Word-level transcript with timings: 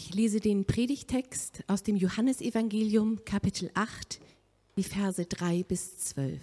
Ich 0.00 0.14
lese 0.14 0.38
den 0.38 0.64
Predigtext 0.64 1.64
aus 1.66 1.82
dem 1.82 1.96
Johannesevangelium 1.96 3.24
Kapitel 3.24 3.68
8, 3.74 4.20
die 4.76 4.84
Verse 4.84 5.26
3 5.26 5.64
bis 5.64 5.98
12. 5.98 6.40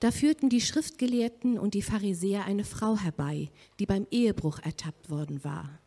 Da 0.00 0.10
führten 0.10 0.50
die 0.50 0.60
Schriftgelehrten 0.60 1.58
und 1.58 1.72
die 1.72 1.80
Pharisäer 1.80 2.44
eine 2.44 2.62
Frau 2.62 2.98
herbei, 2.98 3.50
die 3.78 3.86
beim 3.86 4.06
Ehebruch 4.10 4.58
ertappt 4.58 5.08
worden 5.08 5.42
war. 5.44 5.78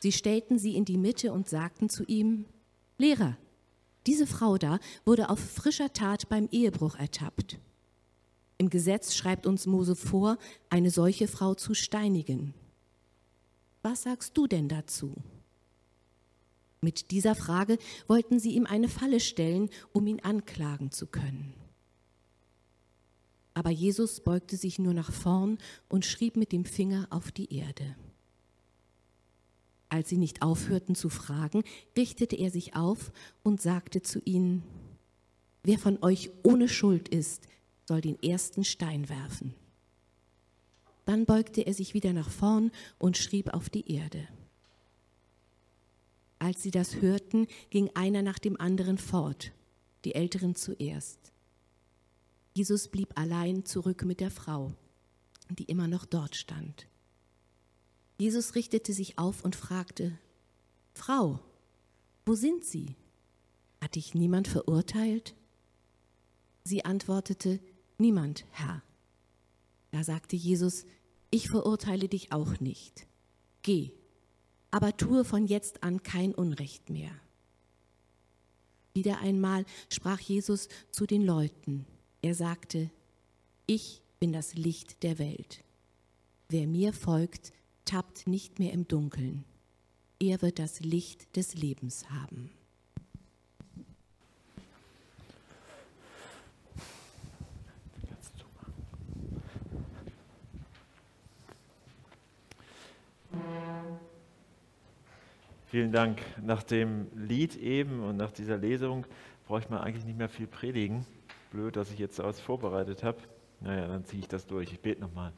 Sie 0.00 0.12
stellten 0.12 0.58
sie 0.58 0.76
in 0.76 0.84
die 0.84 0.98
Mitte 0.98 1.32
und 1.32 1.48
sagten 1.48 1.88
zu 1.88 2.04
ihm, 2.04 2.44
Lehrer, 2.98 3.38
diese 4.06 4.26
Frau 4.26 4.58
da 4.58 4.78
wurde 5.06 5.30
auf 5.30 5.38
frischer 5.38 5.90
Tat 5.90 6.28
beim 6.28 6.50
Ehebruch 6.52 6.96
ertappt. 6.96 7.58
Im 8.58 8.70
Gesetz 8.70 9.14
schreibt 9.14 9.46
uns 9.46 9.66
Mose 9.66 9.96
vor, 9.96 10.38
eine 10.70 10.90
solche 10.90 11.28
Frau 11.28 11.54
zu 11.54 11.74
steinigen. 11.74 12.54
Was 13.82 14.02
sagst 14.02 14.36
du 14.36 14.46
denn 14.46 14.68
dazu? 14.68 15.14
Mit 16.80 17.10
dieser 17.10 17.34
Frage 17.34 17.78
wollten 18.06 18.38
sie 18.38 18.52
ihm 18.52 18.66
eine 18.66 18.88
Falle 18.88 19.20
stellen, 19.20 19.70
um 19.92 20.06
ihn 20.06 20.20
anklagen 20.20 20.90
zu 20.90 21.06
können. 21.06 21.54
Aber 23.54 23.70
Jesus 23.70 24.20
beugte 24.20 24.56
sich 24.56 24.78
nur 24.78 24.92
nach 24.92 25.10
vorn 25.10 25.58
und 25.88 26.04
schrieb 26.04 26.36
mit 26.36 26.52
dem 26.52 26.64
Finger 26.64 27.06
auf 27.10 27.32
die 27.32 27.54
Erde. 27.54 27.96
Als 29.88 30.08
sie 30.08 30.18
nicht 30.18 30.42
aufhörten 30.42 30.94
zu 30.94 31.08
fragen, 31.08 31.62
richtete 31.96 32.36
er 32.36 32.50
sich 32.50 32.76
auf 32.76 33.12
und 33.42 33.60
sagte 33.60 34.02
zu 34.02 34.20
ihnen, 34.24 34.62
Wer 35.62 35.78
von 35.78 36.02
euch 36.02 36.30
ohne 36.44 36.68
Schuld 36.68 37.08
ist, 37.08 37.48
soll 37.86 38.00
den 38.00 38.20
ersten 38.22 38.64
Stein 38.64 39.08
werfen. 39.08 39.54
Dann 41.04 41.24
beugte 41.24 41.62
er 41.62 41.72
sich 41.72 41.94
wieder 41.94 42.12
nach 42.12 42.28
vorn 42.28 42.72
und 42.98 43.16
schrieb 43.16 43.54
auf 43.54 43.70
die 43.70 43.90
Erde. 43.92 44.26
Als 46.38 46.62
sie 46.62 46.70
das 46.70 46.96
hörten, 47.00 47.46
ging 47.70 47.90
einer 47.94 48.22
nach 48.22 48.38
dem 48.38 48.60
anderen 48.60 48.98
fort, 48.98 49.52
die 50.04 50.14
Älteren 50.14 50.54
zuerst. 50.54 51.32
Jesus 52.54 52.88
blieb 52.88 53.18
allein 53.18 53.64
zurück 53.64 54.04
mit 54.04 54.20
der 54.20 54.30
Frau, 54.30 54.72
die 55.48 55.64
immer 55.64 55.88
noch 55.88 56.04
dort 56.04 56.36
stand. 56.36 56.86
Jesus 58.18 58.54
richtete 58.54 58.92
sich 58.92 59.18
auf 59.18 59.44
und 59.44 59.54
fragte, 59.54 60.18
Frau, 60.94 61.38
wo 62.24 62.34
sind 62.34 62.64
Sie? 62.64 62.96
Hat 63.80 63.94
dich 63.94 64.14
niemand 64.14 64.48
verurteilt? 64.48 65.34
Sie 66.64 66.84
antwortete, 66.84 67.60
Niemand, 67.98 68.44
Herr. 68.50 68.82
Da 69.90 70.04
sagte 70.04 70.36
Jesus, 70.36 70.84
ich 71.30 71.48
verurteile 71.48 72.08
dich 72.08 72.32
auch 72.32 72.60
nicht. 72.60 73.06
Geh, 73.62 73.92
aber 74.70 74.96
tue 74.96 75.24
von 75.24 75.46
jetzt 75.46 75.82
an 75.82 76.02
kein 76.02 76.34
Unrecht 76.34 76.90
mehr. 76.90 77.10
Wieder 78.94 79.20
einmal 79.20 79.64
sprach 79.90 80.20
Jesus 80.20 80.68
zu 80.90 81.06
den 81.06 81.22
Leuten, 81.22 81.86
er 82.22 82.34
sagte, 82.34 82.90
ich 83.66 84.02
bin 84.18 84.32
das 84.32 84.54
Licht 84.54 85.02
der 85.02 85.18
Welt. 85.18 85.64
Wer 86.48 86.66
mir 86.66 86.92
folgt, 86.92 87.52
tappt 87.84 88.26
nicht 88.26 88.58
mehr 88.58 88.72
im 88.72 88.86
Dunkeln. 88.86 89.44
Er 90.18 90.40
wird 90.42 90.58
das 90.58 90.80
Licht 90.80 91.36
des 91.36 91.54
Lebens 91.54 92.10
haben. 92.10 92.50
Vielen 105.76 105.92
Dank. 105.92 106.22
Nach 106.42 106.62
dem 106.62 107.06
Lied 107.14 107.54
eben 107.56 108.02
und 108.02 108.16
nach 108.16 108.32
dieser 108.32 108.56
Lesung 108.56 109.04
brauche 109.46 109.60
ich 109.60 109.68
mal 109.68 109.82
eigentlich 109.82 110.06
nicht 110.06 110.16
mehr 110.16 110.30
viel 110.30 110.46
predigen 110.46 111.04
blöd, 111.50 111.76
dass 111.76 111.92
ich 111.92 111.98
jetzt 111.98 112.18
alles 112.18 112.40
vorbereitet 112.40 113.04
habe. 113.04 113.18
Naja, 113.60 113.86
dann 113.86 114.02
ziehe 114.06 114.20
ich 114.20 114.26
das 114.26 114.46
durch. 114.46 114.72
Ich 114.72 114.80
bete 114.80 115.02
nochmal. 115.02 115.34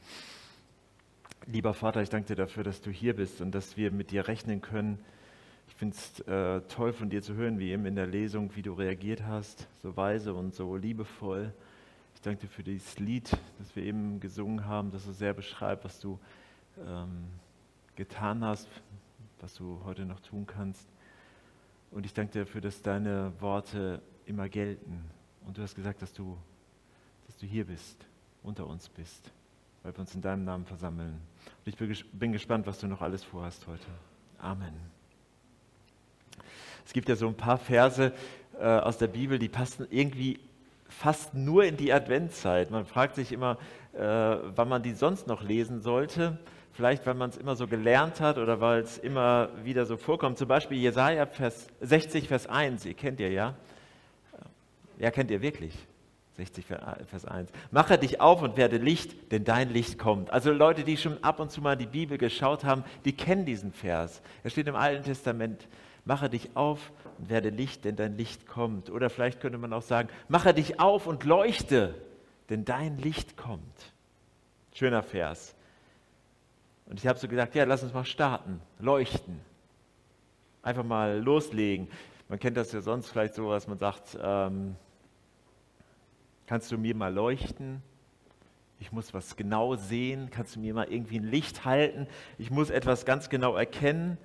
Lieber 1.45 1.73
Vater, 1.73 2.01
ich 2.01 2.07
danke 2.07 2.27
dir 2.29 2.35
dafür, 2.37 2.63
dass 2.63 2.81
du 2.81 2.89
hier 2.89 3.17
bist 3.17 3.41
und 3.41 3.53
dass 3.53 3.75
wir 3.75 3.91
mit 3.91 4.11
dir 4.11 4.29
rechnen 4.29 4.61
können. 4.61 4.99
Ich 5.67 5.75
finde 5.75 5.97
es 5.97 6.19
äh, 6.21 6.61
toll 6.73 6.93
von 6.93 7.09
dir 7.09 7.21
zu 7.21 7.33
hören, 7.33 7.59
wie 7.59 7.71
eben 7.71 7.85
in 7.85 7.95
der 7.95 8.07
Lesung, 8.07 8.55
wie 8.55 8.61
du 8.61 8.71
reagiert 8.71 9.23
hast, 9.27 9.67
so 9.83 9.97
weise 9.97 10.33
und 10.33 10.55
so 10.55 10.77
liebevoll. 10.77 11.51
Ich 12.15 12.21
danke 12.21 12.43
dir 12.43 12.47
für 12.47 12.63
dieses 12.63 12.97
Lied, 12.97 13.29
das 13.57 13.75
wir 13.75 13.83
eben 13.83 14.21
gesungen 14.21 14.65
haben, 14.65 14.89
das 14.91 15.03
so 15.03 15.11
sehr 15.11 15.33
beschreibt, 15.33 15.83
was 15.83 15.99
du 15.99 16.17
ähm, 16.87 17.25
getan 17.97 18.45
hast, 18.45 18.69
was 19.41 19.55
du 19.55 19.81
heute 19.85 20.05
noch 20.05 20.19
tun 20.19 20.45
kannst. 20.45 20.87
Und 21.91 22.05
ich 22.05 22.13
danke 22.13 22.33
dir 22.33 22.45
dafür, 22.45 22.61
dass 22.61 22.81
deine 22.81 23.33
Worte 23.39 24.01
immer 24.25 24.47
gelten 24.49 25.03
und 25.45 25.57
du 25.57 25.61
hast 25.61 25.75
gesagt, 25.75 26.01
dass 26.01 26.13
du, 26.13 26.37
dass 27.25 27.37
du 27.37 27.45
hier 27.45 27.65
bist, 27.65 28.05
unter 28.43 28.67
uns 28.67 28.89
bist, 28.89 29.31
weil 29.83 29.93
wir 29.93 29.99
uns 29.99 30.13
in 30.13 30.21
deinem 30.21 30.45
Namen 30.45 30.65
versammeln. 30.65 31.19
Und 31.65 31.67
ich 31.81 32.05
bin 32.11 32.31
gespannt, 32.31 32.67
was 32.67 32.79
du 32.79 32.87
noch 32.87 33.01
alles 33.01 33.23
vorhast 33.23 33.65
heute. 33.67 33.87
Amen. 34.37 34.73
Es 36.85 36.93
gibt 36.93 37.09
ja 37.09 37.15
so 37.15 37.27
ein 37.27 37.35
paar 37.35 37.57
Verse 37.57 38.13
äh, 38.59 38.63
aus 38.63 38.97
der 38.97 39.07
Bibel, 39.07 39.39
die 39.39 39.49
passen 39.49 39.87
irgendwie 39.89 40.39
fast 40.87 41.33
nur 41.33 41.63
in 41.63 41.77
die 41.77 41.93
Adventzeit. 41.93 42.71
Man 42.71 42.85
fragt 42.85 43.15
sich 43.15 43.31
immer, 43.31 43.57
äh, 43.93 43.99
wann 43.99 44.69
man 44.69 44.83
die 44.83 44.93
sonst 44.93 45.27
noch 45.27 45.43
lesen 45.43 45.81
sollte. 45.81 46.39
Vielleicht, 46.79 47.05
weil 47.05 47.13
man 47.13 47.29
es 47.29 47.35
immer 47.35 47.57
so 47.57 47.67
gelernt 47.67 48.21
hat 48.21 48.37
oder 48.37 48.61
weil 48.61 48.79
es 48.79 48.97
immer 48.97 49.49
wieder 49.65 49.85
so 49.85 49.97
vorkommt. 49.97 50.37
Zum 50.37 50.47
Beispiel 50.47 50.77
Jesaja 50.77 51.25
Vers 51.25 51.67
60, 51.81 52.29
Vers 52.29 52.47
1, 52.47 52.85
ihr 52.85 52.93
kennt 52.93 53.19
ihr 53.19 53.29
ja. 53.29 53.55
Ja, 54.97 55.11
kennt 55.11 55.29
ihr 55.29 55.41
wirklich? 55.41 55.73
60 56.37 56.65
Vers 56.65 57.25
1. 57.25 57.51
Mache 57.71 57.97
dich 57.97 58.21
auf 58.21 58.41
und 58.41 58.55
werde 58.55 58.77
Licht, 58.77 59.33
denn 59.33 59.43
dein 59.43 59.73
Licht 59.73 59.97
kommt. 59.97 60.31
Also 60.31 60.53
Leute, 60.53 60.85
die 60.85 60.95
schon 60.95 61.21
ab 61.21 61.41
und 61.41 61.51
zu 61.51 61.59
mal 61.59 61.75
die 61.75 61.85
Bibel 61.85 62.17
geschaut 62.17 62.63
haben, 62.63 62.85
die 63.03 63.11
kennen 63.11 63.43
diesen 63.43 63.73
Vers. 63.73 64.21
Er 64.45 64.49
steht 64.49 64.67
im 64.67 64.77
Alten 64.77 65.03
Testament. 65.03 65.67
Mache 66.05 66.29
dich 66.29 66.55
auf 66.55 66.93
und 67.17 67.29
werde 67.29 67.49
Licht, 67.49 67.83
denn 67.83 67.97
dein 67.97 68.15
Licht 68.15 68.47
kommt. 68.47 68.89
Oder 68.89 69.09
vielleicht 69.09 69.41
könnte 69.41 69.57
man 69.57 69.73
auch 69.73 69.81
sagen, 69.81 70.07
mache 70.29 70.53
dich 70.53 70.79
auf 70.79 71.07
und 71.07 71.25
leuchte, 71.25 71.93
denn 72.49 72.63
dein 72.63 72.97
Licht 72.97 73.35
kommt. 73.35 73.91
Schöner 74.73 75.03
Vers. 75.03 75.57
Und 76.89 76.99
ich 76.99 77.07
habe 77.07 77.17
so 77.17 77.27
gesagt, 77.27 77.55
ja, 77.55 77.63
lass 77.63 77.83
uns 77.83 77.93
mal 77.93 78.03
starten, 78.03 78.59
leuchten. 78.79 79.39
Einfach 80.61 80.83
mal 80.83 81.19
loslegen. 81.19 81.87
Man 82.27 82.39
kennt 82.39 82.57
das 82.57 82.71
ja 82.71 82.81
sonst 82.81 83.09
vielleicht 83.09 83.35
so, 83.35 83.49
dass 83.49 83.67
man 83.67 83.77
sagt, 83.77 84.17
ähm, 84.21 84.75
Kannst 86.49 86.71
du 86.71 86.79
mir 86.79 86.95
mal 86.95 87.13
leuchten? 87.13 87.83
Ich 88.79 88.91
muss 88.91 89.13
was 89.13 89.35
genau 89.35 89.75
sehen. 89.75 90.31
Kannst 90.31 90.55
du 90.55 90.59
mir 90.59 90.73
mal 90.73 90.91
irgendwie 90.91 91.19
ein 91.19 91.29
Licht 91.29 91.63
halten? 91.63 92.07
Ich 92.39 92.49
muss 92.49 92.71
etwas 92.71 93.05
ganz 93.05 93.29
genau 93.29 93.55
erkennen. 93.55 94.17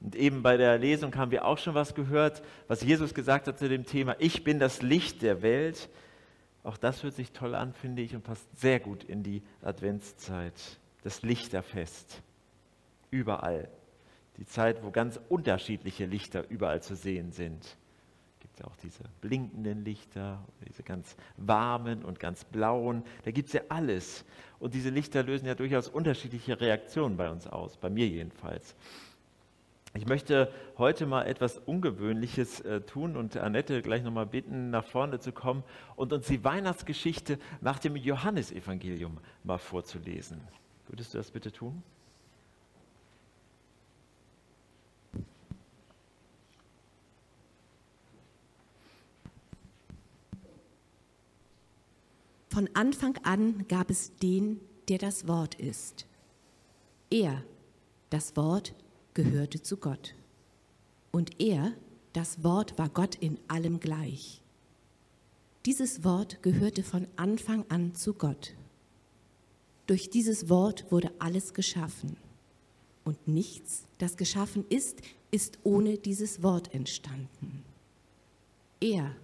Und 0.00 0.16
eben 0.16 0.42
bei 0.42 0.56
der 0.56 0.78
Lesung 0.78 1.14
haben 1.16 1.30
wir 1.32 1.44
auch 1.44 1.58
schon 1.58 1.74
was 1.74 1.94
gehört, 1.94 2.42
was 2.66 2.80
Jesus 2.80 3.12
gesagt 3.12 3.46
hat 3.46 3.58
zu 3.58 3.68
dem 3.68 3.84
Thema, 3.84 4.16
ich 4.20 4.42
bin 4.42 4.58
das 4.58 4.80
Licht 4.80 5.20
der 5.20 5.42
Welt. 5.42 5.90
Auch 6.62 6.78
das 6.78 7.02
hört 7.02 7.12
sich 7.12 7.30
toll 7.32 7.54
an, 7.54 7.74
finde 7.74 8.00
ich, 8.00 8.14
und 8.14 8.24
passt 8.24 8.48
sehr 8.58 8.80
gut 8.80 9.04
in 9.04 9.22
die 9.22 9.42
Adventszeit. 9.60 10.54
Das 11.04 11.22
Lichterfest. 11.22 12.22
Überall. 13.10 13.68
Die 14.38 14.46
Zeit, 14.46 14.82
wo 14.82 14.90
ganz 14.90 15.20
unterschiedliche 15.28 16.06
Lichter 16.06 16.44
überall 16.50 16.82
zu 16.82 16.96
sehen 16.96 17.30
sind 17.30 17.76
gibt 18.54 18.60
es 18.60 18.72
auch 18.72 18.76
diese 18.76 19.02
blinkenden 19.20 19.84
Lichter, 19.84 20.38
diese 20.68 20.82
ganz 20.84 21.16
warmen 21.36 22.04
und 22.04 22.20
ganz 22.20 22.44
blauen. 22.44 23.02
Da 23.24 23.32
gibt 23.32 23.48
es 23.48 23.54
ja 23.54 23.62
alles. 23.68 24.24
Und 24.60 24.74
diese 24.74 24.90
Lichter 24.90 25.24
lösen 25.24 25.46
ja 25.46 25.54
durchaus 25.54 25.88
unterschiedliche 25.88 26.60
Reaktionen 26.60 27.16
bei 27.16 27.30
uns 27.30 27.48
aus, 27.48 27.76
bei 27.76 27.90
mir 27.90 28.06
jedenfalls. 28.06 28.76
Ich 29.94 30.06
möchte 30.06 30.52
heute 30.78 31.06
mal 31.06 31.24
etwas 31.24 31.58
Ungewöhnliches 31.58 32.60
äh, 32.60 32.80
tun 32.82 33.16
und 33.16 33.36
Annette 33.36 33.82
gleich 33.82 34.02
nochmal 34.02 34.26
bitten, 34.26 34.70
nach 34.70 34.84
vorne 34.84 35.18
zu 35.18 35.32
kommen 35.32 35.64
und 35.96 36.12
uns 36.12 36.26
die 36.26 36.44
Weihnachtsgeschichte 36.44 37.38
nach 37.60 37.78
dem 37.78 37.96
Johannesevangelium 37.96 39.18
mal 39.42 39.58
vorzulesen. 39.58 40.40
Würdest 40.88 41.14
du 41.14 41.18
das 41.18 41.30
bitte 41.30 41.50
tun? 41.50 41.82
Von 52.54 52.70
Anfang 52.74 53.18
an 53.24 53.66
gab 53.66 53.90
es 53.90 54.14
den, 54.14 54.60
der 54.88 54.98
das 54.98 55.26
Wort 55.26 55.56
ist. 55.56 56.06
Er, 57.10 57.42
das 58.10 58.36
Wort, 58.36 58.74
gehörte 59.12 59.60
zu 59.60 59.76
Gott. 59.76 60.14
Und 61.10 61.40
er, 61.40 61.72
das 62.12 62.44
Wort, 62.44 62.78
war 62.78 62.88
Gott 62.88 63.16
in 63.16 63.40
allem 63.48 63.80
gleich. 63.80 64.40
Dieses 65.66 66.04
Wort 66.04 66.44
gehörte 66.44 66.84
von 66.84 67.08
Anfang 67.16 67.64
an 67.70 67.96
zu 67.96 68.14
Gott. 68.14 68.54
Durch 69.86 70.10
dieses 70.10 70.48
Wort 70.48 70.90
wurde 70.90 71.12
alles 71.18 71.52
geschaffen. 71.54 72.16
Und 73.04 73.28
nichts, 73.28 73.84
das 73.98 74.16
geschaffen 74.16 74.64
ist, 74.70 75.02
ist 75.30 75.58
ohne 75.62 75.98
dieses 75.98 76.42
Wort 76.42 76.72
entstanden. 76.72 77.64
Er, 78.80 79.14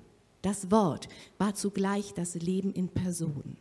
das 0.42 0.70
Wort, 0.70 1.08
war 1.38 1.54
zugleich 1.54 2.12
das 2.12 2.34
Leben 2.34 2.72
in 2.72 2.88
Person. 2.88 3.56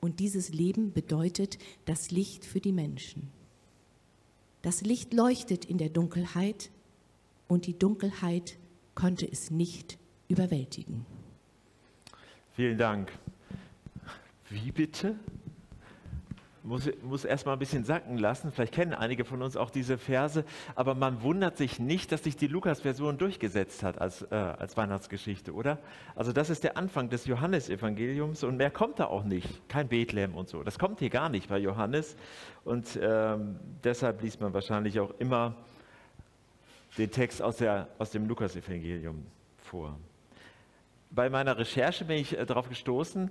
Und 0.00 0.20
dieses 0.20 0.50
Leben 0.50 0.92
bedeutet 0.92 1.58
das 1.84 2.10
Licht 2.10 2.44
für 2.44 2.60
die 2.60 2.72
Menschen. 2.72 3.28
Das 4.62 4.80
Licht 4.80 5.12
leuchtet 5.12 5.64
in 5.64 5.78
der 5.78 5.88
Dunkelheit 5.88 6.70
und 7.48 7.66
die 7.66 7.78
Dunkelheit 7.78 8.58
konnte 8.94 9.30
es 9.30 9.50
nicht 9.50 9.98
überwältigen. 10.28 11.06
Vielen 12.52 12.78
Dank. 12.78 13.12
Wie 14.50 14.72
bitte? 14.72 15.16
Muss, 16.68 16.88
muss 17.02 17.24
erstmal 17.24 17.56
ein 17.56 17.58
bisschen 17.58 17.84
sacken 17.84 18.18
lassen. 18.18 18.52
Vielleicht 18.52 18.74
kennen 18.74 18.94
einige 18.94 19.24
von 19.24 19.42
uns 19.42 19.56
auch 19.56 19.70
diese 19.70 19.98
Verse, 19.98 20.44
aber 20.74 20.94
man 20.94 21.22
wundert 21.22 21.56
sich 21.56 21.78
nicht, 21.78 22.12
dass 22.12 22.22
sich 22.24 22.36
die 22.36 22.46
Lukas-Version 22.46 23.18
durchgesetzt 23.18 23.82
hat 23.82 24.00
als, 24.00 24.22
äh, 24.30 24.34
als 24.34 24.76
Weihnachtsgeschichte, 24.76 25.52
oder? 25.52 25.78
Also 26.14 26.32
das 26.32 26.50
ist 26.50 26.64
der 26.64 26.76
Anfang 26.76 27.08
des 27.08 27.24
Johannesevangeliums 27.26 28.44
und 28.44 28.56
mehr 28.58 28.70
kommt 28.70 28.98
da 29.00 29.06
auch 29.06 29.24
nicht. 29.24 29.68
Kein 29.68 29.88
Bethlehem 29.88 30.34
und 30.34 30.48
so. 30.48 30.62
Das 30.62 30.78
kommt 30.78 31.00
hier 31.00 31.10
gar 31.10 31.28
nicht 31.28 31.48
bei 31.48 31.58
Johannes 31.58 32.16
und 32.64 32.98
ähm, 33.02 33.58
deshalb 33.82 34.22
liest 34.22 34.40
man 34.40 34.52
wahrscheinlich 34.52 35.00
auch 35.00 35.12
immer 35.18 35.54
den 36.96 37.10
Text 37.10 37.40
aus, 37.42 37.56
der, 37.56 37.88
aus 37.98 38.10
dem 38.10 38.26
Lukas-Evangelium 38.26 39.26
vor. 39.58 39.98
Bei 41.10 41.30
meiner 41.30 41.56
Recherche 41.56 42.04
bin 42.04 42.18
ich 42.18 42.36
äh, 42.36 42.44
darauf 42.44 42.68
gestoßen, 42.68 43.30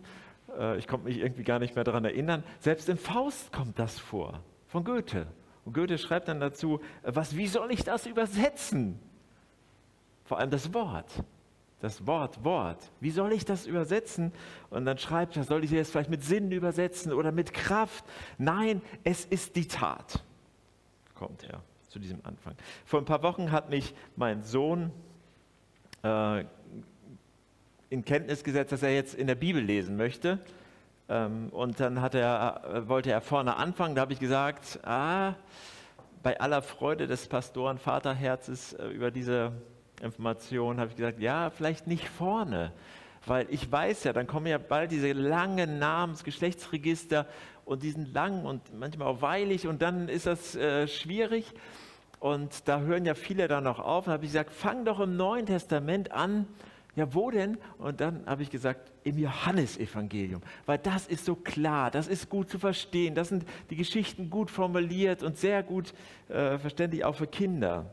äh, 0.57 0.77
ich 0.77 0.87
konnte 0.87 1.05
mich 1.05 1.19
irgendwie 1.19 1.43
gar 1.43 1.59
nicht 1.59 1.75
mehr 1.75 1.83
daran 1.83 2.05
erinnern, 2.05 2.43
selbst 2.59 2.89
im 2.89 2.97
Faust 2.97 3.51
kommt 3.51 3.77
das 3.79 3.99
vor, 3.99 4.41
von 4.67 4.83
Goethe. 4.83 5.27
Und 5.65 5.73
Goethe 5.73 5.97
schreibt 5.97 6.27
dann 6.27 6.39
dazu, 6.39 6.79
äh, 7.03 7.11
was, 7.13 7.35
wie 7.35 7.47
soll 7.47 7.71
ich 7.71 7.83
das 7.83 8.05
übersetzen? 8.05 8.99
Vor 10.25 10.39
allem 10.39 10.49
das 10.49 10.73
Wort. 10.73 11.23
Das 11.79 12.07
Wort, 12.07 12.43
Wort. 12.43 12.91
Wie 12.99 13.11
soll 13.11 13.31
ich 13.33 13.45
das 13.45 13.67
übersetzen? 13.67 14.31
Und 14.71 14.85
dann 14.85 14.97
schreibt 14.97 15.37
er, 15.37 15.43
soll 15.43 15.63
ich 15.63 15.71
es 15.71 15.91
vielleicht 15.91 16.09
mit 16.09 16.23
Sinn 16.23 16.51
übersetzen 16.51 17.13
oder 17.13 17.31
mit 17.31 17.53
Kraft? 17.53 18.03
Nein, 18.39 18.81
es 19.03 19.25
ist 19.25 19.55
die 19.55 19.67
Tat. 19.67 20.23
Kommt 21.13 21.43
er 21.43 21.61
zu 21.87 21.99
diesem 21.99 22.19
Anfang. 22.23 22.55
Vor 22.83 22.99
ein 22.99 23.05
paar 23.05 23.21
Wochen 23.21 23.51
hat 23.51 23.69
mich 23.69 23.93
mein 24.15 24.43
Sohn 24.43 24.91
äh, 26.03 26.45
in 27.89 28.03
Kenntnis 28.03 28.43
gesetzt, 28.43 28.71
dass 28.71 28.83
er 28.83 28.93
jetzt 28.93 29.15
in 29.15 29.27
der 29.27 29.35
Bibel 29.35 29.61
lesen 29.61 29.97
möchte. 29.97 30.39
Ähm, 31.09 31.49
und 31.51 31.79
dann 31.79 31.97
er, 31.97 32.61
äh, 32.63 32.89
wollte 32.89 33.11
er 33.11 33.21
vorne 33.21 33.55
anfangen. 33.55 33.95
Da 33.95 34.01
habe 34.01 34.13
ich 34.13 34.19
gesagt, 34.19 34.79
ah, 34.83 35.35
bei 36.21 36.39
aller 36.39 36.61
Freude 36.61 37.07
des 37.07 37.27
Pastoren 37.27 37.77
Vaterherzes 37.77 38.73
äh, 38.73 38.87
über 38.87 39.11
diese 39.11 39.53
Information 40.01 40.79
habe 40.79 40.89
ich 40.91 40.97
gesagt, 40.97 41.19
ja, 41.19 41.49
vielleicht 41.49 41.87
nicht 41.87 42.07
vorne. 42.09 42.73
Weil 43.25 43.47
ich 43.49 43.71
weiß 43.71 44.03
ja, 44.03 44.13
dann 44.13 44.27
kommen 44.27 44.47
ja 44.47 44.57
bald 44.57 44.91
diese 44.91 45.11
langen 45.13 45.79
Namens-, 45.79 46.23
Geschlechtsregister 46.23 47.25
und 47.65 47.83
die 47.83 47.91
sind 47.91 48.13
lang 48.13 48.45
und 48.45 48.77
manchmal 48.77 49.07
auch 49.07 49.21
weilig 49.21 49.67
und 49.67 49.81
dann 49.81 50.09
ist 50.09 50.25
das 50.25 50.55
äh, 50.55 50.87
schwierig. 50.87 51.53
Und 52.19 52.67
da 52.67 52.79
hören 52.79 53.05
ja 53.05 53.13
viele 53.13 53.47
dann 53.47 53.63
noch 53.63 53.79
auf. 53.79 54.07
Und 54.07 54.13
habe 54.13 54.25
ich 54.25 54.31
gesagt, 54.31 54.51
fang 54.51 54.85
doch 54.85 54.99
im 54.99 55.17
Neuen 55.17 55.45
Testament 55.45 56.11
an 56.11 56.47
ja, 56.97 57.13
wo 57.13 57.29
denn? 57.29 57.59
Und 57.77 58.01
dann 58.01 58.25
habe 58.25 58.41
ich 58.41 58.49
gesagt, 58.49 58.91
im 59.03 59.19
Johannesevangelium, 59.19 60.41
weil 60.65 60.79
das 60.79 61.05
ist 61.05 61.25
so 61.25 61.35
klar, 61.35 61.91
das 61.91 62.07
ist 62.07 62.27
gut 62.27 62.49
zu 62.49 62.57
verstehen, 62.57 63.13
das 63.13 63.29
sind 63.29 63.45
die 63.69 63.75
Geschichten 63.75 64.31
gut 64.31 64.49
formuliert 64.49 65.21
und 65.21 65.37
sehr 65.37 65.61
gut 65.61 65.93
äh, 66.27 66.57
verständlich 66.57 67.05
auch 67.05 67.15
für 67.15 67.27
Kinder. 67.27 67.85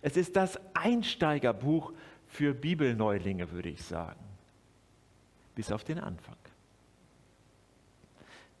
Es 0.00 0.16
ist 0.16 0.36
das 0.36 0.58
Einsteigerbuch 0.72 1.92
für 2.28 2.54
Bibelneulinge, 2.54 3.52
würde 3.52 3.68
ich 3.68 3.82
sagen. 3.82 4.24
Bis 5.54 5.70
auf 5.70 5.84
den 5.84 5.98
Anfang. 5.98 6.36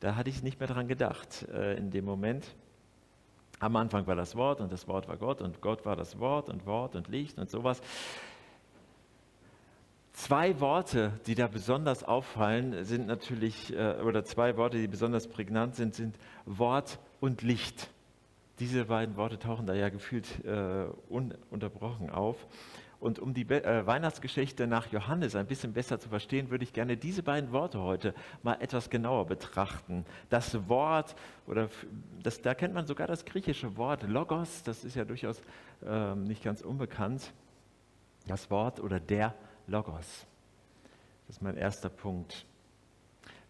Da 0.00 0.14
hatte 0.14 0.28
ich 0.28 0.42
nicht 0.42 0.60
mehr 0.60 0.68
dran 0.68 0.88
gedacht 0.88 1.48
äh, 1.54 1.78
in 1.78 1.90
dem 1.90 2.04
Moment. 2.04 2.54
Am 3.60 3.76
Anfang 3.76 4.06
war 4.06 4.14
das 4.14 4.36
Wort 4.36 4.60
und 4.60 4.70
das 4.70 4.86
Wort 4.88 5.08
war 5.08 5.16
Gott 5.16 5.40
und 5.40 5.62
Gott 5.62 5.86
war 5.86 5.96
das 5.96 6.18
Wort 6.18 6.50
und 6.50 6.66
Wort 6.66 6.94
und 6.96 7.08
Licht 7.08 7.38
und 7.38 7.48
sowas. 7.48 7.80
Zwei 10.16 10.60
Worte, 10.60 11.12
die 11.26 11.34
da 11.34 11.46
besonders 11.46 12.02
auffallen, 12.02 12.86
sind 12.86 13.06
natürlich, 13.06 13.76
äh, 13.76 13.96
oder 14.02 14.24
zwei 14.24 14.56
Worte, 14.56 14.78
die 14.78 14.88
besonders 14.88 15.28
prägnant 15.28 15.76
sind, 15.76 15.94
sind 15.94 16.16
Wort 16.46 16.98
und 17.20 17.42
Licht. 17.42 17.90
Diese 18.58 18.86
beiden 18.86 19.18
Worte 19.18 19.38
tauchen 19.38 19.66
da 19.66 19.74
ja 19.74 19.90
gefühlt 19.90 20.42
äh, 20.46 20.86
ununterbrochen 21.10 22.08
auf. 22.08 22.46
Und 22.98 23.18
um 23.18 23.34
die 23.34 23.42
äh, 23.42 23.86
Weihnachtsgeschichte 23.86 24.66
nach 24.66 24.90
Johannes 24.90 25.36
ein 25.36 25.46
bisschen 25.46 25.74
besser 25.74 26.00
zu 26.00 26.08
verstehen, 26.08 26.48
würde 26.48 26.64
ich 26.64 26.72
gerne 26.72 26.96
diese 26.96 27.22
beiden 27.22 27.52
Worte 27.52 27.82
heute 27.82 28.14
mal 28.42 28.54
etwas 28.54 28.88
genauer 28.88 29.26
betrachten. 29.26 30.06
Das 30.30 30.66
Wort, 30.66 31.14
oder 31.46 31.68
das, 32.22 32.40
da 32.40 32.54
kennt 32.54 32.72
man 32.72 32.86
sogar 32.86 33.06
das 33.06 33.26
griechische 33.26 33.76
Wort 33.76 34.02
Logos, 34.04 34.62
das 34.62 34.82
ist 34.82 34.96
ja 34.96 35.04
durchaus 35.04 35.42
äh, 35.86 36.14
nicht 36.14 36.42
ganz 36.42 36.62
unbekannt. 36.62 37.34
Das 38.26 38.50
Wort 38.50 38.80
oder 38.80 38.98
der 38.98 39.34
Logos. 39.66 40.26
Das 41.26 41.36
ist 41.36 41.42
mein 41.42 41.56
erster 41.56 41.88
Punkt. 41.88 42.46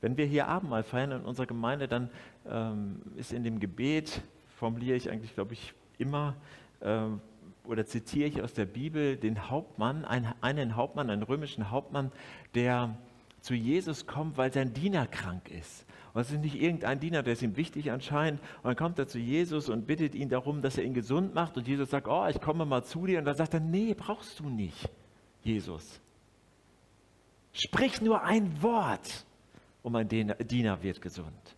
Wenn 0.01 0.17
wir 0.17 0.27
hier 0.27 0.49
Abendmahl 0.49 0.83
feiern 0.83 1.13
in 1.13 1.23
unserer 1.23 1.47
Gemeinde, 1.47 1.89
dann 1.89 2.11
ähm, 2.49 3.03
ist 3.17 3.33
in 3.33 3.45
dem 3.45 3.61
Gebet, 3.61 4.23
formuliere 4.57 4.97
ich 4.97 5.11
eigentlich, 5.11 5.35
glaube 5.35 5.55
ich, 5.55 5.75
immer 5.99 6.35
ähm, 6.83 7.21
oder 7.65 7.87
zitiere 7.87 8.29
ich 8.29 8.43
aus 8.43 8.53
der 8.53 8.67
Bibel 8.67 9.17
den 9.17 9.51
Hauptmann, 9.51 10.05
einen, 10.05 10.33
einen 10.41 10.77
Hauptmann, 10.77 11.11
einen 11.11 11.23
römischen 11.23 11.71
Hauptmann, 11.71 12.13
der 12.55 12.97
zu 13.41 13.55
Jesus 13.55 14.07
kommt, 14.07 14.37
weil 14.37 14.53
sein 14.53 14.73
Diener 14.73 15.07
krank 15.07 15.51
ist. 15.51 15.85
Und 16.15 16.23
es 16.23 16.31
ist 16.31 16.41
nicht 16.41 16.61
irgendein 16.61 16.99
Diener, 16.99 17.23
der 17.23 17.35
ist 17.35 17.43
ihm 17.43 17.57
wichtig 17.57 17.93
anscheinend. 17.93 18.41
Und 18.63 18.65
dann 18.65 18.77
kommt 18.77 18.99
er 18.99 19.07
zu 19.07 19.19
Jesus 19.19 19.69
und 19.69 19.87
bittet 19.87 20.15
ihn 20.15 20.29
darum, 20.29 20.63
dass 20.63 20.79
er 20.79 20.85
ihn 20.85 20.95
gesund 20.95 21.35
macht. 21.35 21.57
Und 21.57 21.69
Jesus 21.69 21.91
sagt, 21.91 22.09
oh, 22.09 22.27
ich 22.27 22.41
komme 22.41 22.65
mal 22.65 22.83
zu 22.85 23.07
dir. 23.07 23.19
Und 23.19 23.27
dann 23.27 23.37
sagt 23.37 23.55
er, 23.55 23.61
nee, 23.61 23.95
brauchst 23.95 24.41
du 24.41 24.49
nicht, 24.49 24.89
Jesus. 25.43 26.01
Sprich 27.57 28.03
nur 28.03 28.23
ein 28.23 28.63
Wort 28.63 29.25
und 29.83 29.93
mein 29.93 30.09
Diener 30.09 30.83
wird 30.83 31.01
gesund. 31.01 31.57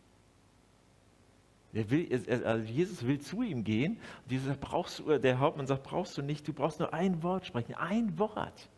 Will, 1.73 2.09
also 2.45 2.65
Jesus 2.65 3.05
will 3.05 3.21
zu 3.21 3.43
ihm 3.43 3.65
gehen 3.65 3.99
sagt, 4.47 4.61
brauchst 4.61 5.03
der 5.07 5.39
Hauptmann 5.39 5.67
sagt, 5.67 5.83
brauchst 5.83 6.17
du 6.17 6.23
nicht, 6.23 6.47
du 6.47 6.53
brauchst 6.53 6.79
nur 6.79 6.95
ein 6.95 7.23
Wort 7.23 7.47
sprechen, 7.47 7.75
ein 7.75 8.19
Wort. 8.19 8.69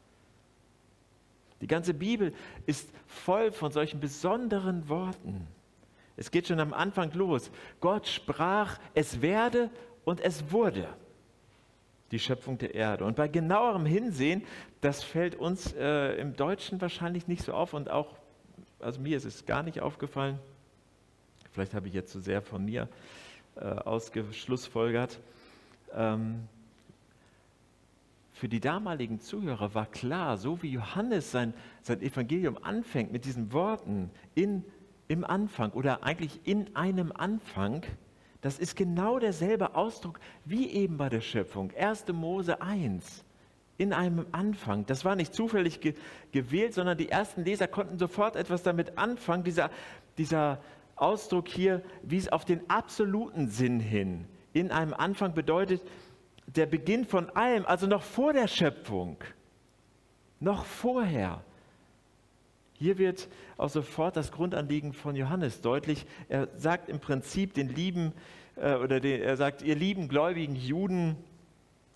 Die 1.61 1.67
ganze 1.67 1.93
Bibel 1.93 2.35
ist 2.67 2.91
voll 3.07 3.53
von 3.53 3.71
solchen 3.71 4.01
besonderen 4.01 4.89
Worten. 4.89 5.47
Es 6.17 6.31
geht 6.31 6.49
schon 6.49 6.59
am 6.59 6.73
Anfang 6.73 7.13
los. 7.13 7.51
Gott 7.81 8.09
sprach, 8.09 8.79
es 8.95 9.21
werde 9.21 9.71
und 10.05 10.21
es 10.21 10.51
wurde 10.51 10.89
die 12.11 12.19
Schöpfung 12.19 12.59
der 12.59 12.75
Erde. 12.75 13.05
Und 13.05 13.17
bei 13.17 13.29
genauerem 13.29 13.87
Hinsehen, 13.87 14.43
das 14.81 15.03
fällt 15.03 15.37
uns 15.37 15.73
äh, 15.75 16.15
im 16.21 16.35
Deutschen 16.37 16.81
wahrscheinlich 16.81 17.29
nicht 17.29 17.43
so 17.43 17.53
auf 17.53 17.75
und 17.75 17.91
auch, 17.91 18.17
also 18.81 19.01
mir 19.01 19.17
ist 19.17 19.25
es 19.25 19.47
gar 19.47 19.63
nicht 19.63 19.81
aufgefallen. 19.81 20.39
Vielleicht 21.53 21.75
habe 21.75 21.89
ich 21.89 21.95
jetzt 21.95 22.13
zu 22.13 22.19
so 22.19 22.25
sehr 22.25 22.43
von 22.43 22.65
mir 22.65 22.89
äh, 23.57 23.65
ausgeschlussfolgert. 23.65 25.19
Ähm, 25.95 26.49
für 28.33 28.49
die 28.49 28.61
damaligen 28.61 29.21
Zuhörer 29.21 29.75
war 29.75 29.87
klar, 29.87 30.39
so 30.39 30.63
wie 30.63 30.71
Johannes 30.71 31.31
sein, 31.31 31.53
sein 31.83 32.01
Evangelium 32.01 32.57
anfängt 32.63 33.13
mit 33.13 33.27
diesen 33.27 33.53
Worten 33.53 34.11
in, 34.35 34.65
im 35.09 35.25
Anfang 35.25 35.73
oder 35.73 36.05
eigentlich 36.05 36.41
in 36.45 36.75
einem 36.75 37.13
Anfang, 37.13 37.83
das 38.41 38.59
ist 38.59 38.77
genau 38.77 39.19
derselbe 39.19 39.75
Ausdruck 39.75 40.19
wie 40.45 40.71
eben 40.71 40.97
bei 40.97 41.09
der 41.09 41.21
Schöpfung. 41.21 41.73
1. 41.77 42.09
Mose 42.13 42.61
1 42.63 43.25
in 43.77 43.93
einem 43.93 44.27
Anfang. 44.33 44.87
Das 44.87 45.05
war 45.05 45.17
nicht 45.17 45.35
zufällig 45.35 45.81
ge 45.81 45.95
gewählt, 46.33 46.75
sondern 46.75 46.99
die 46.99 47.09
ersten 47.09 47.45
Leser 47.45 47.67
konnten 47.67 47.99
sofort 47.99 48.37
etwas 48.37 48.63
damit 48.63 48.99
anfangen. 48.99 49.45
Dieser, 49.45 49.71
dieser 50.19 50.59
Ausdruck 50.97 51.49
hier 51.49 51.83
wies 52.03 52.29
auf 52.29 52.45
den 52.45 52.69
absoluten 52.69 53.49
Sinn 53.49 53.81
hin. 53.81 54.27
In 54.53 54.71
einem 54.71 54.95
Anfang 54.95 55.35
bedeutet 55.35 55.83
der 56.47 56.67
Beginn 56.67 57.05
von 57.05 57.31
allem, 57.31 57.65
also 57.65 57.87
noch 57.87 58.03
vor 58.03 58.33
der 58.33 58.49
Schöpfung, 58.49 59.17
noch 60.41 60.65
vorher. 60.65 61.43
Hier 62.81 62.97
wird 62.97 63.29
auch 63.59 63.69
sofort 63.69 64.17
das 64.17 64.33
Grundanliegen 64.33 64.95
von 64.95 65.15
Johannes 65.15 65.61
deutlich. 65.61 66.07
Er 66.31 66.49
sagt 66.57 66.89
im 66.89 66.99
Prinzip 66.99 67.53
den 67.53 67.69
lieben, 67.69 68.15
äh, 68.57 68.75
oder 68.77 69.01
den, 69.01 69.21
er 69.21 69.37
sagt, 69.37 69.61
ihr 69.61 69.75
lieben 69.75 70.09
gläubigen 70.09 70.57
Juden, 70.57 71.17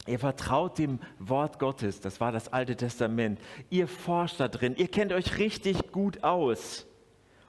ihr 0.06 0.18
vertraut 0.18 0.76
dem 0.76 0.98
Wort 1.18 1.58
Gottes, 1.58 2.02
das 2.02 2.20
war 2.20 2.32
das 2.32 2.52
Alte 2.52 2.76
Testament. 2.76 3.40
Ihr 3.70 3.88
forscht 3.88 4.38
da 4.38 4.46
drin, 4.46 4.74
ihr 4.76 4.88
kennt 4.88 5.14
euch 5.14 5.38
richtig 5.38 5.90
gut 5.90 6.22
aus. 6.22 6.86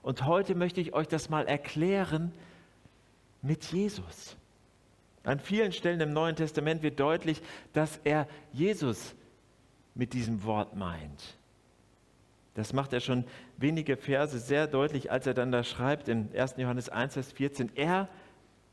Und 0.01 0.25
heute 0.25 0.55
möchte 0.55 0.79
ich 0.79 0.93
euch 0.93 1.09
das 1.09 1.29
mal 1.29 1.45
erklären 1.45 2.31
mit 3.41 3.65
Jesus. 3.65 4.37
An 5.25 5.41
vielen 5.41 5.73
Stellen 5.73 5.99
im 5.99 6.13
Neuen 6.13 6.37
Testament 6.37 6.83
wird 6.83 7.01
deutlich, 7.01 7.41
dass 7.73 7.99
er 8.05 8.29
Jesus 8.53 9.13
mit 9.93 10.13
diesem 10.13 10.45
Wort 10.45 10.77
meint. 10.77 11.37
Das 12.55 12.71
macht 12.73 12.93
er 12.93 13.01
schon 13.01 13.25
wenige 13.57 13.97
Verse 13.97 14.39
sehr 14.39 14.65
deutlich, 14.65 15.11
als 15.11 15.27
er 15.27 15.33
dann 15.33 15.51
da 15.51 15.63
schreibt 15.63 16.07
in 16.07 16.29
1. 16.35 16.55
Johannes 16.57 16.89
1, 16.89 17.13
Vers 17.13 17.31
14. 17.33 17.71
Er, 17.75 18.07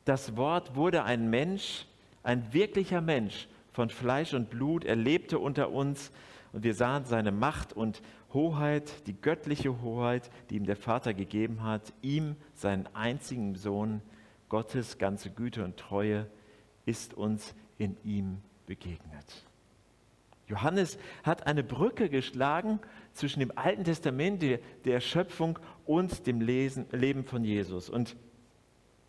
das 0.04 0.36
Wort, 0.36 0.76
wurde 0.76 1.02
ein 1.04 1.28
Mensch, 1.28 1.86
ein 2.22 2.52
wirklicher 2.52 3.00
Mensch 3.00 3.48
von 3.72 3.90
Fleisch 3.90 4.34
und 4.34 4.50
Blut. 4.50 4.84
Er 4.84 4.96
lebte 4.96 5.40
unter 5.40 5.70
uns 5.70 6.12
und 6.52 6.62
wir 6.62 6.74
sahen 6.74 7.04
seine 7.04 7.32
Macht 7.32 7.72
und 7.72 8.02
Hoheit, 8.32 9.06
die 9.06 9.20
göttliche 9.20 9.82
Hoheit, 9.82 10.30
die 10.48 10.56
ihm 10.56 10.64
der 10.64 10.76
Vater 10.76 11.12
gegeben 11.12 11.64
hat, 11.64 11.92
ihm, 12.02 12.36
seinen 12.54 12.88
einzigen 12.94 13.56
Sohn, 13.56 14.00
Gottes 14.48 14.98
ganze 14.98 15.30
Güte 15.30 15.64
und 15.64 15.76
Treue, 15.76 16.26
ist 16.86 17.14
uns 17.14 17.54
in 17.78 17.96
ihm 18.04 18.38
begegnet. 18.66 19.44
Johannes 20.46 20.98
hat 21.22 21.46
eine 21.46 21.62
Brücke 21.62 22.08
geschlagen 22.08 22.80
zwischen 23.12 23.40
dem 23.40 23.56
Alten 23.56 23.84
Testament, 23.84 24.42
der, 24.84 25.00
Schöpfung 25.00 25.58
und 25.86 26.26
dem 26.26 26.40
Lesen, 26.40 26.86
Leben 26.90 27.24
von 27.24 27.44
Jesus. 27.44 27.88
Und 27.88 28.16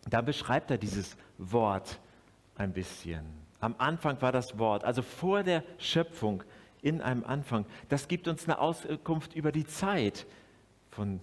da 0.08 0.20
beschreibt 0.20 0.70
er 0.70 0.78
dieses 0.78 1.16
Wort 1.38 1.98
ein 2.56 2.72
bisschen. 2.72 3.24
Am 3.60 3.74
Anfang 3.78 4.20
war 4.20 4.32
das 4.32 4.58
Wort, 4.58 4.84
also 4.84 5.02
vor 5.02 5.42
der 5.42 5.64
Schöpfung 5.78 6.42
in 6.82 7.00
einem 7.00 7.24
Anfang. 7.24 7.64
Das 7.88 8.08
gibt 8.08 8.28
uns 8.28 8.44
eine 8.44 8.58
Auskunft 8.58 9.34
über 9.34 9.52
die 9.52 9.66
Zeit 9.66 10.26
von 10.90 11.20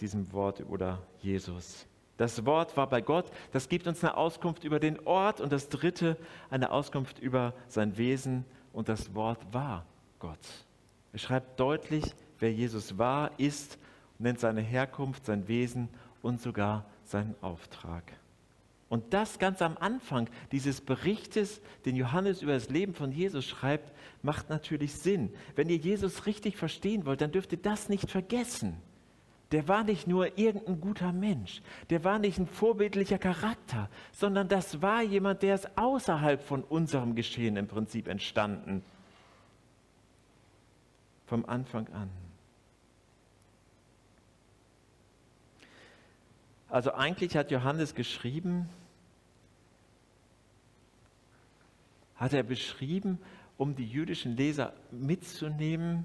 diesem 0.00 0.32
Wort 0.32 0.62
oder 0.68 1.02
Jesus. 1.20 1.86
Das 2.18 2.44
Wort 2.44 2.76
war 2.76 2.86
bei 2.86 3.00
Gott, 3.00 3.30
das 3.50 3.70
gibt 3.70 3.86
uns 3.86 4.04
eine 4.04 4.14
Auskunft 4.16 4.62
über 4.64 4.78
den 4.78 5.00
Ort 5.06 5.40
und 5.40 5.52
das 5.52 5.70
dritte 5.70 6.18
eine 6.50 6.70
Auskunft 6.70 7.18
über 7.18 7.54
sein 7.66 7.96
Wesen 7.96 8.44
und 8.72 8.88
das 8.88 9.14
Wort 9.14 9.40
war 9.52 9.84
Gott. 10.18 10.38
Er 11.12 11.18
schreibt 11.18 11.58
deutlich, 11.58 12.04
wer 12.38 12.52
Jesus 12.52 12.98
war, 12.98 13.38
ist, 13.38 13.78
nennt 14.18 14.40
seine 14.40 14.60
Herkunft, 14.60 15.26
sein 15.26 15.48
Wesen 15.48 15.88
und 16.22 16.40
sogar 16.40 16.84
seinen 17.04 17.34
Auftrag. 17.40 18.12
Und 18.88 19.14
das 19.14 19.38
ganz 19.38 19.62
am 19.62 19.76
Anfang 19.78 20.28
dieses 20.50 20.80
Berichtes, 20.80 21.60
den 21.84 21.94
Johannes 21.94 22.42
über 22.42 22.52
das 22.52 22.70
Leben 22.70 22.92
von 22.92 23.12
Jesus 23.12 23.46
schreibt, 23.46 23.92
macht 24.22 24.50
natürlich 24.50 24.94
Sinn. 24.94 25.32
Wenn 25.54 25.68
ihr 25.68 25.76
Jesus 25.76 26.26
richtig 26.26 26.56
verstehen 26.56 27.06
wollt, 27.06 27.20
dann 27.20 27.30
dürft 27.30 27.52
ihr 27.52 27.58
das 27.58 27.88
nicht 27.88 28.10
vergessen 28.10 28.76
der 29.52 29.66
war 29.66 29.82
nicht 29.82 30.06
nur 30.06 30.38
irgendein 30.38 30.80
guter 30.80 31.12
Mensch, 31.12 31.60
der 31.90 32.04
war 32.04 32.18
nicht 32.18 32.38
ein 32.38 32.46
vorbildlicher 32.46 33.18
Charakter, 33.18 33.88
sondern 34.12 34.48
das 34.48 34.80
war 34.80 35.02
jemand, 35.02 35.42
der 35.42 35.56
ist 35.56 35.76
außerhalb 35.76 36.42
von 36.42 36.62
unserem 36.62 37.14
Geschehen 37.14 37.56
im 37.56 37.66
Prinzip 37.66 38.06
entstanden. 38.06 38.82
Vom 41.26 41.44
Anfang 41.44 41.88
an. 41.88 42.10
Also 46.68 46.92
eigentlich 46.92 47.36
hat 47.36 47.50
Johannes 47.50 47.96
geschrieben, 47.96 48.68
hat 52.14 52.32
er 52.32 52.44
beschrieben, 52.44 53.18
um 53.56 53.74
die 53.74 53.86
jüdischen 53.86 54.36
Leser 54.36 54.72
mitzunehmen, 54.92 56.04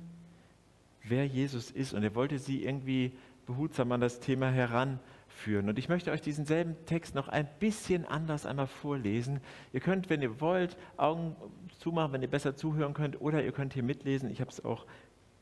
wer 1.03 1.27
Jesus 1.27 1.69
ist. 1.69 1.93
Und 1.93 2.03
er 2.03 2.15
wollte 2.15 2.39
sie 2.39 2.63
irgendwie 2.63 3.11
behutsam 3.45 3.91
an 3.91 4.01
das 4.01 4.19
Thema 4.19 4.49
heranführen. 4.49 5.69
Und 5.69 5.79
ich 5.79 5.89
möchte 5.89 6.11
euch 6.11 6.21
diesen 6.21 6.45
selben 6.45 6.75
Text 6.85 7.15
noch 7.15 7.27
ein 7.27 7.47
bisschen 7.59 8.05
anders 8.05 8.45
einmal 8.45 8.67
vorlesen. 8.67 9.39
Ihr 9.73 9.79
könnt, 9.79 10.09
wenn 10.09 10.21
ihr 10.21 10.41
wollt, 10.41 10.77
Augen 10.97 11.35
zumachen, 11.79 12.13
wenn 12.13 12.21
ihr 12.21 12.29
besser 12.29 12.55
zuhören 12.55 12.93
könnt, 12.93 13.21
oder 13.21 13.43
ihr 13.43 13.51
könnt 13.51 13.73
hier 13.73 13.83
mitlesen. 13.83 14.29
Ich 14.29 14.41
habe 14.41 14.51
es 14.51 14.63
auch 14.63 14.85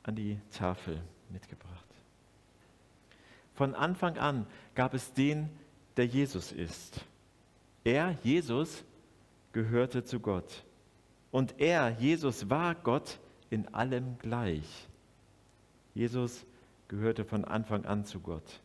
an 0.04 0.16
die 0.16 0.40
Tafel 0.52 1.02
mitgebracht. 1.30 1.86
Von 3.54 3.76
Anfang 3.76 4.18
an 4.18 4.48
gab 4.76 4.94
es 4.94 5.14
den, 5.14 5.50
der 5.98 6.06
Jesus 6.06 6.52
ist. 6.52 7.06
Er, 7.84 8.18
Jesus, 8.24 8.84
gehörte 9.52 10.04
zu 10.04 10.20
Gott. 10.20 10.64
Und 11.32 11.60
er, 11.60 11.90
Jesus, 12.00 12.50
war 12.50 12.76
Gott 12.76 13.20
in 13.50 13.74
allem 13.74 14.18
gleich. 14.18 14.88
Jesus 15.94 16.46
gehörte 16.94 17.26
von 17.26 17.44
Anfang 17.44 17.86
an 17.86 18.06
zu 18.06 18.20
Gott. 18.20 18.62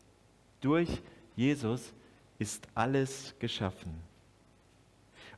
Durch 0.61 1.01
Jesus 1.35 1.93
ist 2.37 2.67
alles 2.75 3.33
geschaffen. 3.39 3.91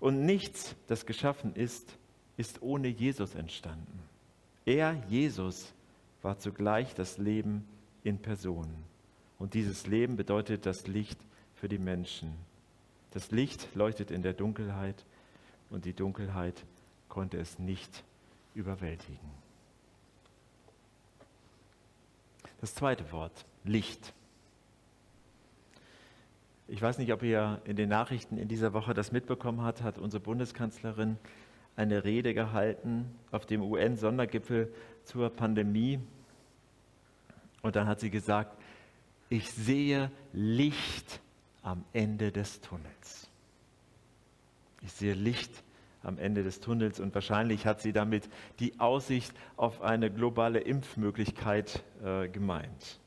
Und 0.01 0.25
nichts, 0.25 0.75
das 0.87 1.05
geschaffen 1.05 1.55
ist, 1.55 1.97
ist 2.35 2.61
ohne 2.61 2.89
Jesus 2.89 3.33
entstanden. 3.35 3.99
Er, 4.65 5.01
Jesus, 5.07 5.73
war 6.21 6.37
zugleich 6.37 6.93
das 6.93 7.17
Leben 7.17 7.65
in 8.03 8.19
Person. 8.19 8.67
Und 9.39 9.53
dieses 9.53 9.87
Leben 9.87 10.17
bedeutet 10.17 10.65
das 10.65 10.87
Licht 10.87 11.19
für 11.55 11.69
die 11.69 11.79
Menschen. 11.79 12.33
Das 13.11 13.31
Licht 13.31 13.73
leuchtet 13.73 14.11
in 14.11 14.21
der 14.21 14.33
Dunkelheit 14.33 15.05
und 15.69 15.85
die 15.85 15.93
Dunkelheit 15.93 16.65
konnte 17.07 17.37
es 17.37 17.57
nicht 17.57 18.03
überwältigen. 18.53 19.40
Das 22.61 22.75
zweite 22.75 23.11
Wort, 23.11 23.45
Licht. 23.63 24.13
Ich 26.67 26.79
weiß 26.79 26.99
nicht, 26.99 27.11
ob 27.11 27.23
ihr 27.23 27.59
in 27.65 27.75
den 27.75 27.89
Nachrichten 27.89 28.37
in 28.37 28.47
dieser 28.47 28.71
Woche 28.71 28.93
das 28.93 29.11
mitbekommen 29.11 29.61
habt, 29.61 29.81
hat 29.81 29.97
unsere 29.97 30.21
Bundeskanzlerin 30.21 31.17
eine 31.75 32.03
Rede 32.03 32.35
gehalten 32.35 33.09
auf 33.31 33.47
dem 33.47 33.63
UN-Sondergipfel 33.63 34.71
zur 35.03 35.31
Pandemie. 35.31 35.99
Und 37.63 37.75
dann 37.75 37.87
hat 37.87 37.99
sie 37.99 38.11
gesagt, 38.11 38.55
ich 39.29 39.51
sehe 39.51 40.11
Licht 40.31 41.19
am 41.63 41.83
Ende 41.93 42.31
des 42.31 42.61
Tunnels. 42.61 43.27
Ich 44.83 44.91
sehe 44.93 45.15
Licht 45.15 45.51
am 46.03 46.17
Ende 46.17 46.43
des 46.43 46.59
Tunnels 46.59 46.99
und 46.99 47.13
wahrscheinlich 47.13 47.65
hat 47.65 47.81
sie 47.81 47.93
damit 47.93 48.29
die 48.59 48.79
Aussicht 48.79 49.33
auf 49.55 49.81
eine 49.81 50.11
globale 50.11 50.59
Impfmöglichkeit 50.59 51.83
äh, 52.03 52.27
gemeint. 52.27 52.99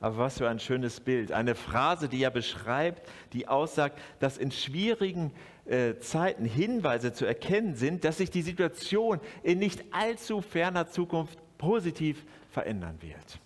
Aber 0.00 0.16
was 0.16 0.38
für 0.38 0.48
ein 0.48 0.60
schönes 0.60 1.00
Bild. 1.00 1.30
Eine 1.30 1.54
Phrase, 1.54 2.08
die 2.08 2.20
ja 2.20 2.30
beschreibt, 2.30 3.06
die 3.34 3.48
aussagt, 3.48 3.98
dass 4.18 4.38
in 4.38 4.50
schwierigen 4.50 5.30
äh, 5.66 5.96
Zeiten 5.98 6.46
Hinweise 6.46 7.12
zu 7.12 7.26
erkennen 7.26 7.74
sind, 7.74 8.04
dass 8.04 8.16
sich 8.16 8.30
die 8.30 8.42
Situation 8.42 9.20
in 9.42 9.58
nicht 9.58 9.84
allzu 9.92 10.40
ferner 10.40 10.86
Zukunft 10.88 11.38
positiv 11.58 12.24
verändern 12.48 12.96
wird. 13.00 13.38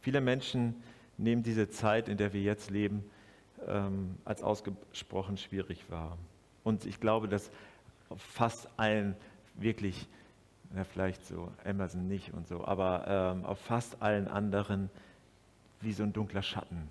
Viele 0.00 0.20
Menschen 0.20 0.82
nehmen 1.16 1.42
diese 1.42 1.70
Zeit, 1.70 2.08
in 2.08 2.16
der 2.16 2.32
wir 2.32 2.42
jetzt 2.42 2.70
leben, 2.70 3.04
ähm, 3.68 4.16
als 4.24 4.42
ausgesprochen 4.42 5.36
schwierig 5.36 5.88
wahr. 5.88 6.18
Und 6.64 6.84
ich 6.84 7.00
glaube, 7.00 7.28
dass 7.28 7.50
auf 8.08 8.20
fast 8.20 8.68
allen 8.76 9.16
wirklich, 9.54 10.08
na, 10.72 10.84
vielleicht 10.84 11.24
so 11.26 11.50
Amazon 11.64 12.08
nicht 12.08 12.32
und 12.32 12.46
so, 12.46 12.64
aber 12.64 13.04
ähm, 13.06 13.44
auf 13.44 13.58
fast 13.60 14.02
allen 14.02 14.28
anderen 14.28 14.90
wie 15.80 15.92
so 15.92 16.02
ein 16.02 16.12
dunkler 16.12 16.42
Schatten 16.42 16.88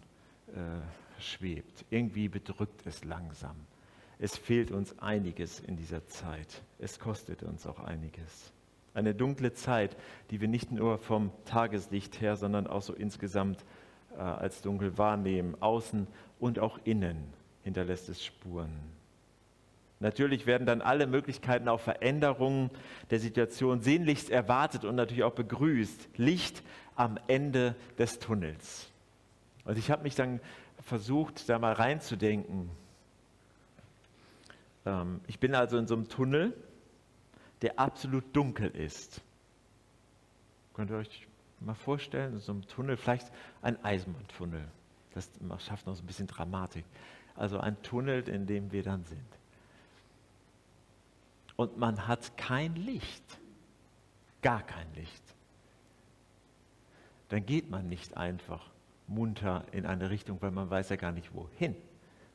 äh, 0.47 1.21
schwebt. 1.21 1.85
Irgendwie 1.89 2.27
bedrückt 2.27 2.85
es 2.85 3.03
langsam. 3.03 3.55
Es 4.17 4.38
fehlt 4.38 4.71
uns 4.71 4.97
einiges 4.99 5.59
in 5.59 5.77
dieser 5.77 6.05
Zeit. 6.07 6.61
Es 6.79 6.99
kostet 6.99 7.43
uns 7.43 7.65
auch 7.65 7.79
einiges. 7.79 8.51
Eine 8.93 9.13
dunkle 9.13 9.53
Zeit, 9.53 9.95
die 10.31 10.41
wir 10.41 10.47
nicht 10.47 10.71
nur 10.71 10.97
vom 10.97 11.31
Tageslicht 11.45 12.19
her, 12.19 12.35
sondern 12.35 12.67
auch 12.67 12.81
so 12.81 12.93
insgesamt 12.93 13.63
äh, 14.17 14.21
als 14.21 14.61
dunkel 14.61 14.97
wahrnehmen. 14.97 15.55
Außen 15.61 16.07
und 16.39 16.59
auch 16.59 16.79
innen 16.83 17.17
hinterlässt 17.63 18.09
es 18.09 18.25
Spuren. 18.25 18.98
Natürlich 19.99 20.45
werden 20.45 20.65
dann 20.65 20.81
alle 20.81 21.07
Möglichkeiten 21.07 21.67
auf 21.67 21.81
Veränderungen 21.81 22.71
der 23.09 23.19
Situation 23.19 23.81
sehnlichst 23.81 24.29
erwartet 24.29 24.85
und 24.85 24.95
natürlich 24.95 25.23
auch 25.23 25.33
begrüßt. 25.33 26.09
Licht 26.15 26.63
am 26.95 27.19
Ende 27.27 27.75
des 27.97 28.19
Tunnels. 28.19 28.89
Und 29.65 29.77
ich 29.77 29.91
habe 29.91 30.03
mich 30.03 30.15
dann 30.15 30.39
versucht, 30.81 31.49
da 31.49 31.59
mal 31.59 31.73
reinzudenken. 31.73 32.69
Ähm, 34.85 35.19
ich 35.27 35.39
bin 35.39 35.53
also 35.53 35.77
in 35.77 35.85
so 35.85 35.95
einem 35.95 36.07
Tunnel, 36.07 36.53
der 37.61 37.77
absolut 37.77 38.23
dunkel 38.33 38.69
ist. 38.69 39.21
Könnt 40.73 40.91
ihr 40.91 40.97
euch 40.97 41.27
mal 41.59 41.75
vorstellen, 41.75 42.35
in 42.35 42.39
so 42.39 42.53
einem 42.53 42.65
Tunnel, 42.67 42.95
vielleicht 42.95 43.29
ein 43.61 43.83
Eisenbahntunnel. 43.83 44.63
Das 45.13 45.29
schafft 45.65 45.87
noch 45.87 45.95
so 45.95 46.03
ein 46.03 46.07
bisschen 46.07 46.27
Dramatik. 46.27 46.85
Also 47.35 47.59
ein 47.59 47.81
Tunnel, 47.81 48.29
in 48.29 48.47
dem 48.47 48.71
wir 48.71 48.83
dann 48.83 49.03
sind 49.03 49.38
und 51.59 51.77
man 51.77 52.07
hat 52.07 52.37
kein 52.37 52.73
Licht. 52.75 53.37
Gar 54.41 54.63
kein 54.63 54.87
Licht. 54.95 55.23
dann 57.27 57.45
geht 57.45 57.69
man 57.69 57.89
nicht 57.89 58.15
einfach 58.15 58.71
munter 59.07 59.65
in 59.73 59.85
eine 59.85 60.09
Richtung, 60.09 60.41
weil 60.41 60.51
man 60.51 60.69
weiß 60.69 60.87
ja 60.87 60.95
gar 60.95 61.11
nicht 61.11 61.33
wohin. 61.35 61.75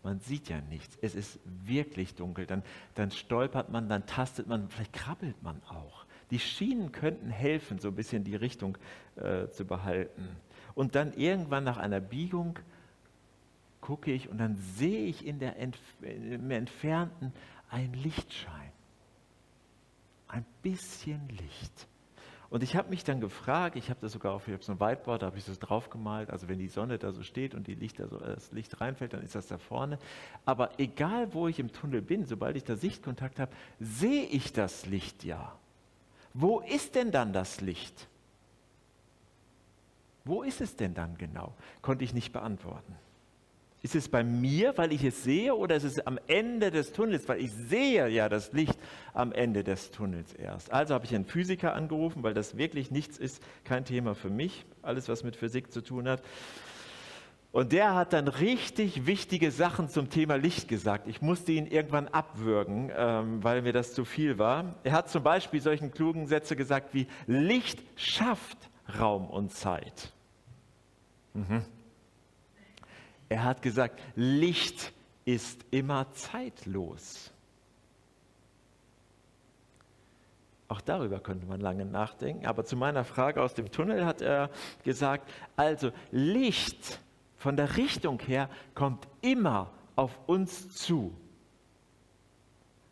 Man 0.03 0.21
sieht 0.21 0.51
ja 0.51 0.61
nichts. 0.61 0.99
Es 1.01 1.15
ist 1.15 1.41
wirklich 1.65 2.15
dunkel. 2.15 2.45
Dann, 2.45 2.63
dann 2.97 3.11
stolpert 3.11 3.71
man, 3.71 3.89
dann 3.89 4.05
tastet 4.05 4.47
man, 4.47 4.69
vielleicht 4.69 4.93
krabbelt 4.93 5.43
man 5.43 5.63
auch. 5.71 6.05
Die 6.31 6.39
Schienen 6.39 6.93
könnten 6.93 7.31
helfen, 7.31 7.79
so 7.79 7.89
ein 7.89 7.95
bisschen 7.95 8.25
die 8.25 8.37
Richtung 8.37 8.77
äh, 9.17 9.49
zu 9.49 9.65
behalten. 9.65 10.29
Und 10.75 10.97
dann 10.97 11.15
irgendwann 11.15 11.65
nach 11.65 11.79
einer 11.79 12.01
Biegung 12.01 12.59
gucke 13.81 14.13
ich 14.13 14.29
und 14.29 14.37
dann 14.37 14.57
sehe 14.77 15.07
ich 15.07 15.27
in 15.27 15.39
der 15.39 15.59
Entf 15.59 15.81
im 16.03 16.51
Entfernten 16.51 17.33
ein 17.71 17.95
Lichtschein. 17.95 18.74
Ein 20.35 20.45
bisschen 20.63 21.29
Licht. 21.29 21.87
Und 22.51 22.63
ich 22.63 22.77
habe 22.77 22.91
mich 22.91 23.05
dann 23.05 23.21
gefragt, 23.21 23.77
ich 23.77 23.89
habe 23.89 24.01
das 24.01 24.13
sogar 24.13 24.33
auf 24.33 24.47
so 24.47 24.73
einem 24.73 24.81
Whiteboard, 24.81 25.23
da 25.23 25.27
habe 25.27 25.39
ich 25.39 25.45
das 25.45 25.59
drauf 25.59 25.91
gemalt, 25.91 26.31
also 26.31 26.49
wenn 26.49 26.59
die 26.59 26.69
Sonne 26.69 26.99
da 26.99 27.13
so 27.13 27.23
steht 27.23 27.55
und 27.55 27.67
die 27.67 27.75
Lichter 27.75 28.09
so, 28.09 28.19
das 28.19 28.53
Licht 28.53 28.81
reinfällt, 28.81 29.13
dann 29.13 29.23
ist 29.23 29.35
das 29.35 29.47
da 29.47 29.59
vorne. 29.59 29.99
Aber 30.45 30.71
egal, 30.79 31.35
wo 31.35 31.47
ich 31.49 31.59
im 31.59 31.73
Tunnel 31.73 32.03
bin, 32.03 32.27
sobald 32.27 32.57
ich 32.57 32.65
da 32.65 32.77
Sichtkontakt 32.77 33.39
habe, 33.39 33.53
sehe 33.79 34.25
ich 34.25 34.53
das 34.53 34.87
Licht 34.87 35.25
ja. 35.25 35.57
Wo 36.33 36.61
ist 36.61 36.97
denn 36.97 37.13
dann 37.13 37.33
das 37.33 37.61
Licht? 37.61 38.09
Wo 40.25 40.43
ist 40.43 40.61
es 40.61 40.75
denn 40.75 40.95
dann 40.95 41.17
genau? 41.17 41.55
Konnte 41.81 42.05
ich 42.05 42.13
nicht 42.13 42.33
beantworten. 42.33 42.97
Ist 43.85 43.95
es 43.95 44.09
bei 44.09 44.25
mir, 44.25 44.73
weil 44.79 44.95
ich 44.95 45.05
es 45.05 45.25
sehe, 45.25 45.55
oder 45.55 45.77
ist 45.77 45.85
es 45.85 46.07
am 46.07 46.19
Ende 46.27 46.71
des 46.71 46.95
Tunnels, 46.95 47.29
weil 47.29 47.43
ich 47.43 47.53
sehe 47.53 48.09
ja 48.09 48.31
das 48.31 48.55
Licht 48.55 48.79
am 49.13 49.31
Ende 49.31 49.63
des 49.63 49.91
Tunnels 49.91 50.33
erst? 50.33 50.73
Also 50.73 50.95
habe 50.95 51.05
ich 51.05 51.15
einen 51.15 51.27
Physiker 51.27 51.75
angerufen, 51.75 52.23
weil 52.23 52.33
das 52.33 52.57
wirklich 52.57 52.91
nichts 52.91 53.19
ist, 53.19 53.43
kein 53.63 53.85
Thema 53.85 54.15
für 54.15 54.31
mich, 54.31 54.65
alles 54.81 55.11
was 55.11 55.23
mit 55.23 55.37
Physik 55.37 55.71
zu 55.71 55.83
tun 55.83 56.09
hat. 56.09 56.23
Und 57.53 57.73
der 57.73 57.95
hat 57.95 58.15
dann 58.15 58.27
richtig 58.27 59.05
wichtige 59.05 59.51
Sachen 59.51 59.91
zum 59.91 60.09
Thema 60.09 60.37
Licht 60.37 60.67
gesagt. 60.67 61.07
Ich 61.07 61.21
musste 61.21 61.53
ihn 61.53 61.67
irgendwann 61.67 62.09
abwürgen, 62.09 62.91
ähm, 62.97 63.45
weil 63.45 63.61
mir 63.61 63.75
das 63.75 63.93
zu 63.93 64.07
viel 64.07 64.39
war. 64.39 64.77
Er 64.83 64.93
hat 64.93 65.11
zum 65.11 65.23
Beispiel 65.23 65.61
solchen 65.61 65.93
klugen 65.93 66.27
Sätze 66.27 66.57
gesagt 66.57 66.95
wie 66.95 67.07
Licht 67.27 67.83
schafft 67.97 68.57
Raum 68.99 69.29
und 69.29 69.53
Zeit. 69.53 70.11
Mhm. 71.35 71.67
Er 73.35 73.43
hat 73.43 73.63
gesagt, 73.63 74.01
Licht 74.15 74.93
ist 75.25 75.65
immer 75.73 76.09
zeitlos. 76.13 77.33
Auch 80.69 80.81
darüber 80.81 81.19
könnte 81.19 81.45
man 81.45 81.61
lange 81.61 81.85
nachdenken. 81.85 82.47
Aber 82.47 82.65
zu 82.65 82.77
meiner 82.77 83.03
Frage 83.03 83.43
aus 83.43 83.53
dem 83.55 83.73
Tunnel 83.73 84.07
hat 84.07 84.23
er 84.23 84.51
gesagt, 84.85 85.29
also 85.57 85.91
Licht 86.13 87.01
von 87.37 87.57
der 87.57 87.77
Richtung 87.77 88.21
her 88.21 88.49
kommt 88.77 89.09
immer 89.21 89.73
auf 89.97 90.17
uns 90.27 90.71
zu. 90.71 91.13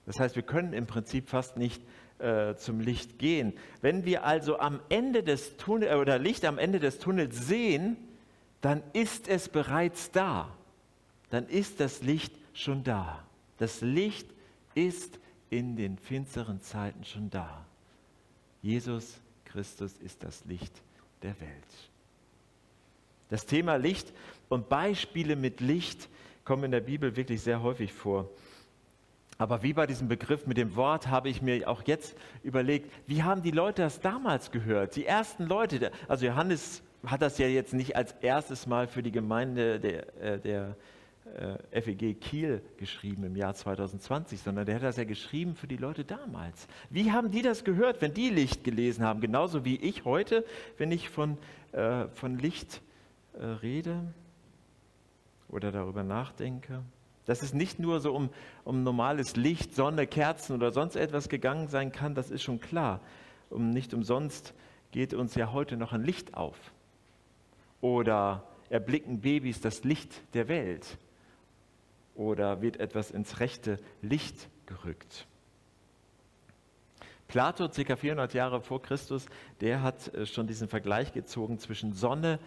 Das 0.07 0.19
heißt, 0.19 0.35
wir 0.35 0.43
können 0.43 0.73
im 0.73 0.89
Prinzip 0.89 1.29
fast 1.29 1.57
nicht 1.57 1.81
äh, 2.19 2.57
zum 2.57 2.81
Licht 2.81 3.21
gehen. 3.21 3.53
Wenn 3.81 4.05
wir 4.05 4.25
also 4.25 4.59
am 4.59 4.81
Ende 4.89 5.23
des 5.23 5.57
Tunnels 5.57 5.95
oder 5.95 6.19
Licht 6.19 6.45
am 6.45 6.59
Ende 6.59 6.81
des 6.81 6.99
Tunnels 6.99 7.47
sehen, 7.47 7.97
dann 8.63 8.83
ist 8.95 9.29
es 9.29 9.49
bereits 9.49 10.11
da. 10.11 10.49
Dann 11.29 11.47
ist 11.49 11.81
das 11.81 12.01
Licht 12.03 12.33
schon 12.55 12.83
da. 12.85 13.23
Das 13.59 13.83
Licht 13.83 14.27
ist 14.75 15.19
in 15.51 15.77
den 15.77 15.99
finsteren 15.99 16.61
Zeiten 16.63 17.05
schon 17.05 17.29
da. 17.29 17.67
Jesus 18.63 19.21
Christus 19.45 19.99
ist 19.99 20.23
das 20.23 20.45
Licht 20.47 20.73
der 21.23 21.39
Welt. 21.41 21.91
Das 23.29 23.47
Thema 23.47 23.77
Licht 23.77 24.13
und 24.49 24.69
Beispiele 24.69 25.37
mit 25.37 25.61
Licht 25.61 26.09
kommen 26.45 26.65
in 26.65 26.71
der 26.71 26.81
Bibel 26.81 27.17
wirklich 27.17 27.43
sehr 27.43 27.63
häufig 27.63 27.93
vor. 27.93 28.31
Aber 29.39 29.63
wie 29.63 29.73
bei 29.73 29.87
diesem 29.87 30.07
Begriff 30.07 30.47
mit 30.47 30.57
dem 30.57 30.77
Wort 30.77 31.09
habe 31.09 31.29
ich 31.29 31.43
mir 31.43 31.69
auch 31.69 31.83
jetzt 31.87 32.15
überlegt, 32.45 32.93
wie 33.09 33.23
haben 33.23 33.43
die 33.43 33.51
Leute 33.51 33.83
das 33.83 34.01
damals 34.01 34.53
gehört? 34.53 34.95
Die 34.95 35.07
ersten 35.07 35.47
Leute, 35.47 35.91
also 36.07 36.27
Johannes 36.27 36.83
hat 37.07 37.23
das 37.23 37.39
ja 37.39 37.47
jetzt 37.47 37.75
nicht 37.75 37.97
als 37.97 38.13
erstes 38.21 38.67
Mal 38.67 38.87
für 38.87 39.03
die 39.03 39.13
Gemeinde 39.13 39.81
der, 39.81 40.23
äh, 40.23 40.39
der 40.39 40.77
äh, 41.71 41.81
FEG 41.81 42.21
Kiel 42.21 42.63
geschrieben 42.77 43.25
im 43.25 43.37
Jahr 43.37 43.55
2020, 43.55 44.41
sondern 44.41 44.67
der 44.67 44.77
hat 44.77 44.83
das 44.83 44.97
ja 44.97 45.05
geschrieben 45.05 45.55
für 45.55 45.67
die 45.67 45.77
Leute 45.77 46.05
damals. 46.05 46.67
Wie 46.91 47.13
haben 47.13 47.31
die 47.31 47.43
das 47.43 47.65
gehört, 47.65 48.03
wenn 48.03 48.15
die 48.15 48.29
Licht 48.29 48.65
gelesen 48.65 49.05
haben? 49.05 49.21
Genauso 49.21 49.65
wie 49.65 49.77
ich 49.77 50.05
heute, 50.05 50.45
wenn 50.79 50.93
ich 50.93 51.09
von, 51.09 51.39
äh, 51.73 52.09
von 52.09 52.39
Licht 52.39 52.81
äh, 53.35 53.45
rede 53.45 54.13
oder 55.49 55.73
darüber 55.73 56.03
nachdenke. 56.03 56.83
Dass 57.25 57.43
es 57.43 57.55
nicht 57.55 57.79
nur 57.79 58.01
so 58.01 58.15
um, 58.15 58.31
um 58.65 58.83
normales 58.83 59.37
Licht, 59.37 59.75
Sonne, 59.75 60.07
Kerzen 60.09 60.55
oder 60.55 60.73
sonst 60.73 60.97
etwas 60.97 61.29
gegangen 61.29 61.69
sein 61.69 61.93
kann, 61.93 62.15
das 62.15 62.31
ist 62.31 62.43
schon 62.43 62.61
klar. 62.61 63.01
Um, 63.49 63.71
nicht 63.71 63.95
umsonst 63.95 64.55
geht 64.91 65.15
uns 65.15 65.35
ja 65.37 65.53
heute 65.53 65.77
noch 65.77 65.93
ein 65.93 66.03
Licht 66.03 66.35
auf. 66.35 66.57
Oder 67.83 68.47
erblicken 68.71 69.21
Babys 69.21 69.61
das 69.61 69.85
Licht 69.85 70.23
der 70.33 70.49
Welt? 70.49 70.97
Oder 72.15 72.63
wird 72.63 72.79
etwas 72.79 73.11
ins 73.11 73.41
rechte 73.41 73.79
Licht 74.01 74.49
gerückt? 74.65 75.27
Plato, 77.29 77.69
ca. 77.69 77.97
400 77.97 78.35
Jahre 78.35 78.61
vor 78.61 78.83
Christus, 78.83 79.27
der 79.61 79.83
hat 79.83 80.15
äh, 80.15 80.27
schon 80.27 80.47
diesen 80.47 80.69
Vergleich 80.69 81.13
gezogen 81.13 81.59
zwischen 81.59 81.93
Sonne, 81.93 82.39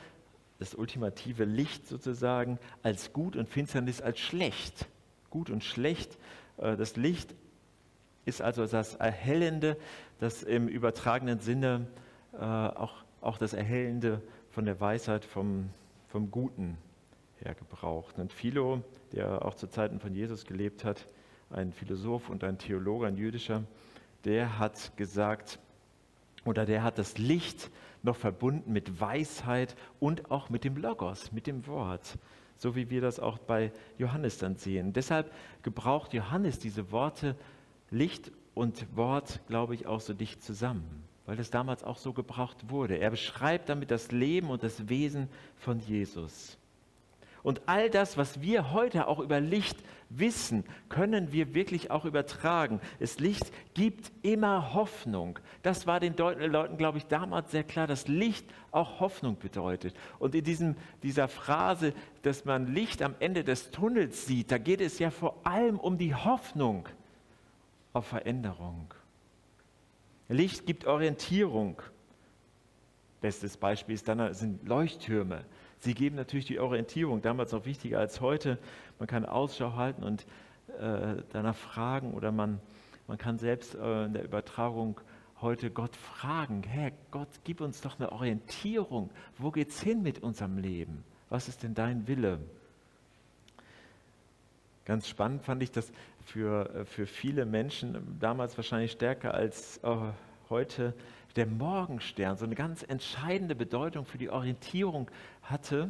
das 0.57 0.73
ultimative 0.73 1.43
Licht 1.43 1.87
sozusagen, 1.87 2.57
als 2.81 3.11
gut 3.11 3.35
und 3.35 3.49
Finsternis 3.49 4.01
als 4.01 4.19
schlecht. 4.19 4.87
Gut 5.29 5.49
und 5.49 5.63
schlecht. 5.63 6.17
Äh, 6.57 6.77
das 6.77 6.95
Licht 6.95 7.33
ist 8.25 8.41
also 8.41 8.65
das 8.67 8.95
Erhellende, 8.95 9.75
das 10.19 10.43
im 10.43 10.67
übertragenen 10.67 11.39
Sinne 11.39 11.87
äh, 12.33 12.37
auch, 12.37 12.93
auch 13.21 13.37
das 13.37 13.53
Erhellende 13.53 14.21
von 14.55 14.63
der 14.63 14.79
Weisheit 14.79 15.25
vom, 15.25 15.69
vom 16.07 16.31
Guten 16.31 16.77
her 17.41 17.55
gebraucht. 17.55 18.17
Und 18.19 18.31
Philo, 18.31 18.81
der 19.11 19.43
auch 19.43 19.55
zu 19.55 19.67
Zeiten 19.67 19.99
von 19.99 20.15
Jesus 20.15 20.45
gelebt 20.45 20.85
hat, 20.85 21.07
ein 21.49 21.73
Philosoph 21.73 22.29
und 22.29 22.41
ein 22.45 22.57
Theologe, 22.57 23.05
ein 23.05 23.17
jüdischer, 23.17 23.65
der 24.23 24.57
hat 24.57 24.95
gesagt, 24.95 25.59
oder 26.45 26.65
der 26.65 26.83
hat 26.83 26.97
das 26.97 27.17
Licht 27.17 27.69
noch 28.01 28.15
verbunden 28.15 28.71
mit 28.71 29.01
Weisheit 29.01 29.75
und 29.99 30.31
auch 30.31 30.49
mit 30.49 30.63
dem 30.63 30.77
Logos, 30.77 31.33
mit 31.33 31.47
dem 31.47 31.67
Wort, 31.67 32.17
so 32.55 32.77
wie 32.77 32.89
wir 32.89 33.01
das 33.01 33.19
auch 33.19 33.39
bei 33.39 33.73
Johannes 33.97 34.37
dann 34.37 34.55
sehen. 34.55 34.93
Deshalb 34.93 35.33
gebraucht 35.63 36.13
Johannes 36.13 36.59
diese 36.59 36.93
Worte 36.93 37.35
Licht 37.91 38.31
und 38.53 38.95
Wort, 38.95 39.41
glaube 39.47 39.75
ich, 39.75 39.85
auch 39.85 39.99
so 39.99 40.13
dicht 40.13 40.41
zusammen 40.41 41.03
weil 41.25 41.35
das 41.35 41.49
damals 41.49 41.83
auch 41.83 41.97
so 41.97 42.13
gebraucht 42.13 42.69
wurde. 42.69 42.97
Er 42.97 43.09
beschreibt 43.09 43.69
damit 43.69 43.91
das 43.91 44.11
Leben 44.11 44.49
und 44.49 44.63
das 44.63 44.89
Wesen 44.89 45.29
von 45.57 45.79
Jesus. 45.79 46.57
Und 47.45 47.61
all 47.67 47.91
das, 47.91 48.17
was 48.17 48.41
wir 48.41 48.71
heute 48.73 49.07
auch 49.07 49.19
über 49.19 49.39
Licht 49.39 49.77
wissen, 50.09 50.63
können 50.89 51.31
wir 51.31 51.53
wirklich 51.53 51.91
auch 51.91 52.03
übertragen. 52.05 52.81
Das 52.99 53.19
Licht 53.19 53.51
gibt 53.75 54.11
immer 54.23 54.73
Hoffnung. 54.73 55.37
Das 55.61 55.85
war 55.85 55.99
den 55.99 56.17
Leuten, 56.17 56.77
glaube 56.77 56.97
ich, 56.97 57.05
damals 57.05 57.51
sehr 57.51 57.63
klar, 57.63 57.85
dass 57.85 58.07
Licht 58.07 58.47
auch 58.71 58.99
Hoffnung 58.99 59.37
bedeutet. 59.37 59.95
Und 60.17 60.33
in 60.33 60.43
diesem, 60.43 60.75
dieser 61.03 61.27
Phrase, 61.27 61.93
dass 62.23 62.45
man 62.45 62.73
Licht 62.73 63.03
am 63.03 63.13
Ende 63.19 63.43
des 63.43 63.69
Tunnels 63.69 64.25
sieht, 64.25 64.51
da 64.51 64.57
geht 64.57 64.81
es 64.81 64.97
ja 64.97 65.11
vor 65.11 65.35
allem 65.43 65.79
um 65.79 65.99
die 65.99 66.15
Hoffnung 66.15 66.89
auf 67.93 68.07
Veränderung. 68.07 68.91
Licht 70.27 70.65
gibt 70.65 70.85
Orientierung. 70.85 71.81
Bestes 73.21 73.57
Beispiel 73.57 73.95
ist 73.95 74.07
dann, 74.07 74.33
sind 74.33 74.67
Leuchttürme. 74.67 75.45
Sie 75.79 75.93
geben 75.93 76.15
natürlich 76.15 76.45
die 76.45 76.59
Orientierung, 76.59 77.21
damals 77.21 77.51
noch 77.51 77.65
wichtiger 77.65 77.99
als 77.99 78.21
heute. 78.21 78.57
Man 78.99 79.07
kann 79.07 79.25
Ausschau 79.25 79.75
halten 79.75 80.03
und 80.03 80.25
äh, 80.79 81.21
danach 81.31 81.55
fragen 81.55 82.13
oder 82.13 82.31
man, 82.31 82.59
man 83.07 83.17
kann 83.17 83.37
selbst 83.37 83.75
äh, 83.75 84.05
in 84.05 84.13
der 84.13 84.23
Übertragung 84.23 84.99
heute 85.41 85.69
Gott 85.69 85.95
fragen, 85.95 86.63
Herr 86.63 86.91
Gott, 87.11 87.29
gib 87.43 87.61
uns 87.61 87.81
doch 87.81 87.99
eine 87.99 88.11
Orientierung. 88.11 89.11
Wo 89.37 89.51
geht 89.51 89.69
es 89.69 89.81
hin 89.81 90.01
mit 90.01 90.23
unserem 90.23 90.57
Leben? 90.57 91.03
Was 91.29 91.47
ist 91.47 91.63
denn 91.63 91.73
dein 91.73 92.07
Wille? 92.07 92.39
Ganz 94.85 95.07
spannend 95.07 95.43
fand 95.43 95.63
ich 95.63 95.71
das 95.71 95.91
für, 96.23 96.69
äh, 96.73 96.85
für 96.85 97.07
viele 97.07 97.45
Menschen, 97.45 98.17
damals 98.19 98.55
wahrscheinlich 98.55 98.91
stärker 98.91 99.33
als 99.33 99.77
äh, 99.79 99.97
heute, 100.49 100.93
der 101.35 101.47
Morgenstern 101.47 102.37
so 102.37 102.45
eine 102.45 102.55
ganz 102.55 102.83
entscheidende 102.83 103.55
Bedeutung 103.55 104.05
für 104.05 104.17
die 104.17 104.29
Orientierung 104.29 105.09
hatte. 105.41 105.89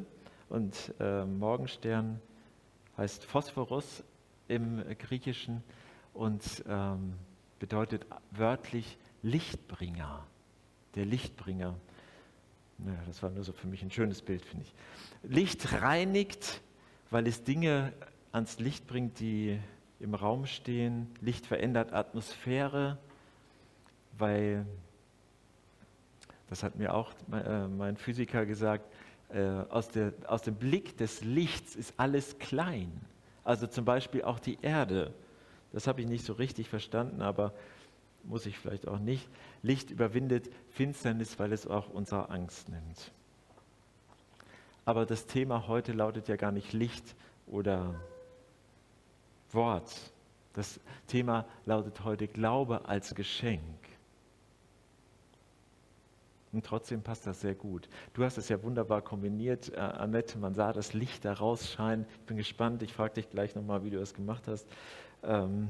Und 0.50 0.94
äh, 1.00 1.26
Morgenstern 1.26 2.22
heißt 2.98 3.26
Phosphorus 3.26 4.04
im 4.48 4.84
Griechischen 4.98 5.62
und 6.14 6.64
ähm, 6.68 7.14
bedeutet 7.60 8.06
wörtlich 8.32 8.98
Lichtbringer, 9.22 10.26
der 10.96 11.06
Lichtbringer. 11.06 11.76
Naja, 12.78 13.00
das 13.06 13.22
war 13.22 13.30
nur 13.30 13.44
so 13.44 13.54
für 13.54 13.68
mich 13.68 13.82
ein 13.84 13.92
schönes 13.92 14.22
Bild, 14.22 14.46
finde 14.46 14.66
ich. 14.66 14.74
Licht 15.30 15.82
reinigt, 15.82 16.62
weil 17.10 17.28
es 17.28 17.44
Dinge 17.44 17.94
ans 18.36 18.60
Licht 18.60 18.86
bringt, 18.86 19.21
die 19.21 19.58
im 20.02 20.13
Raum 20.13 20.45
stehen. 20.45 21.08
Licht 21.21 21.45
verändert 21.45 21.93
Atmosphäre, 21.93 22.98
weil, 24.17 24.65
das 26.50 26.62
hat 26.62 26.76
mir 26.76 26.93
auch 26.93 27.13
äh, 27.32 27.67
mein 27.67 27.95
Physiker 27.95 28.45
gesagt, 28.45 28.86
äh, 29.30 29.41
aus, 29.69 29.88
der, 29.88 30.12
aus 30.28 30.41
dem 30.41 30.56
Blick 30.56 30.98
des 30.98 31.24
Lichts 31.24 31.76
ist 31.76 31.93
alles 31.98 32.38
klein. 32.38 32.91
Also 33.45 33.67
zum 33.67 33.86
Beispiel 33.86 34.24
auch 34.24 34.39
die 34.39 34.58
Erde. 34.62 35.13
Das 35.71 35.88
habe 35.88 36.02
ich 36.02 36.08
nicht 36.08 36.26
so 36.26 36.34
richtig 36.34 36.67
verstanden, 36.67 37.21
aber 37.21 37.54
muss 38.24 38.45
ich 38.45 38.60
vielleicht 38.60 38.86
auch 38.86 39.00
nicht. 39.00 39.30
Licht 39.63 39.91
überwindet 39.91 40.50
Finsternis, 40.71 41.39
weil 41.39 41.54
es 41.54 41.67
auch 41.67 41.89
unsere 41.89 42.30
Angst 42.30 42.67
nimmt. 42.67 43.12
Aber 44.84 45.06
das 45.06 45.26
Thema 45.26 45.67
heute 45.67 45.93
lautet 45.93 46.28
ja 46.28 46.36
gar 46.36 46.52
nicht 46.52 46.74
Licht 46.74 47.15
oder 47.48 47.95
Wort. 49.56 50.13
Das 50.54 50.80
Thema 51.08 51.46
lautet 51.65 52.04
heute 52.04 52.28
Glaube 52.28 52.86
als 52.86 53.15
Geschenk. 53.15 53.62
Und 56.54 56.65
trotzdem 56.65 57.02
passt 57.02 57.28
das 57.28 57.41
sehr 57.41 57.56
gut. 57.56 57.89
Du 58.13 58.24
hast 58.24 58.38
es 58.38 58.48
ja 58.48 58.63
wunderbar 58.63 59.02
kombiniert, 59.02 59.74
äh, 59.74 59.78
Annette. 59.78 60.38
Man 60.38 60.54
sah 60.54 60.72
das 60.72 60.94
Licht 60.94 61.26
da 61.26 61.34
rausscheinen. 61.34 62.06
Ich 62.22 62.26
bin 62.28 62.38
gespannt. 62.38 62.82
Ich 62.82 62.94
frage 62.94 63.15
dich 63.15 63.30
gleich 63.30 63.56
nochmal, 63.56 63.84
wie 63.84 63.89
du 63.89 64.00
das 64.00 64.13
gemacht 64.13 64.48
hast. 64.48 64.65
Ähm, 65.24 65.68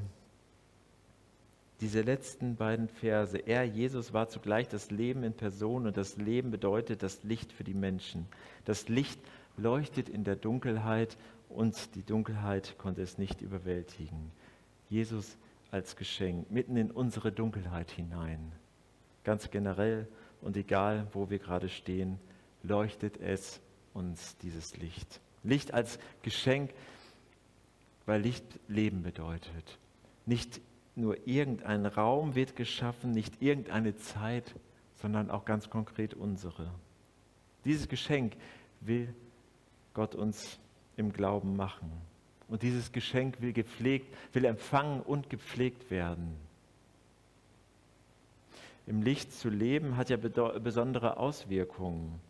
diese 1.80 2.02
letzten 2.02 2.54
beiden 2.54 2.88
Verse. 2.88 3.36
Er, 3.36 3.64
Jesus, 3.64 4.12
war 4.12 4.28
zugleich 4.28 4.68
das 4.68 4.92
Leben 4.92 5.24
in 5.24 5.32
Person 5.32 5.86
und 5.86 5.96
das 5.96 6.16
Leben 6.16 6.52
bedeutet 6.52 7.02
das 7.02 7.24
Licht 7.24 7.52
für 7.52 7.64
die 7.64 7.74
Menschen. 7.74 8.26
Das 8.64 8.88
Licht 8.88 9.20
leuchtet 9.56 10.08
in 10.08 10.22
der 10.22 10.36
Dunkelheit 10.36 11.16
und 11.48 11.94
die 11.94 12.02
Dunkelheit 12.02 12.76
konnte 12.78 13.02
es 13.02 13.18
nicht 13.18 13.40
überwältigen. 13.40 14.32
Jesus 14.88 15.36
als 15.70 15.96
Geschenk, 15.96 16.50
mitten 16.50 16.76
in 16.76 16.90
unsere 16.90 17.32
Dunkelheit 17.32 17.90
hinein. 17.90 18.52
Ganz 19.24 19.50
generell 19.50 20.08
und 20.40 20.56
egal, 20.56 21.06
wo 21.12 21.30
wir 21.30 21.38
gerade 21.38 21.68
stehen, 21.68 22.18
leuchtet 22.62 23.18
es 23.20 23.60
uns 23.94 24.36
dieses 24.38 24.76
Licht. 24.76 25.20
Licht 25.42 25.74
als 25.74 25.98
Geschenk, 26.22 26.72
weil 28.04 28.20
Licht 28.20 28.44
Leben 28.68 29.02
bedeutet. 29.02 29.78
Nicht 30.24 30.60
nur 30.94 31.26
irgendein 31.26 31.86
Raum 31.86 32.34
wird 32.34 32.56
geschaffen, 32.56 33.10
nicht 33.10 33.42
irgendeine 33.42 33.96
Zeit, 33.96 34.54
sondern 34.94 35.30
auch 35.30 35.44
ganz 35.44 35.68
konkret 35.70 36.14
unsere. 36.14 36.70
Dieses 37.64 37.88
Geschenk 37.88 38.36
will 38.80 39.12
Gott 39.92 40.14
uns 40.14 40.58
im 40.96 41.12
Glauben 41.12 41.56
machen. 41.56 41.90
Und 42.48 42.62
dieses 42.62 42.92
Geschenk 42.92 43.40
will 43.40 43.52
gepflegt, 43.52 44.14
will 44.32 44.44
empfangen 44.44 45.00
und 45.00 45.30
gepflegt 45.30 45.90
werden. 45.90 46.36
Im 48.86 49.02
Licht 49.02 49.32
zu 49.32 49.48
leben 49.48 49.96
hat 49.96 50.10
ja 50.10 50.16
besondere 50.16 51.16
Auswirkungen 51.16 52.20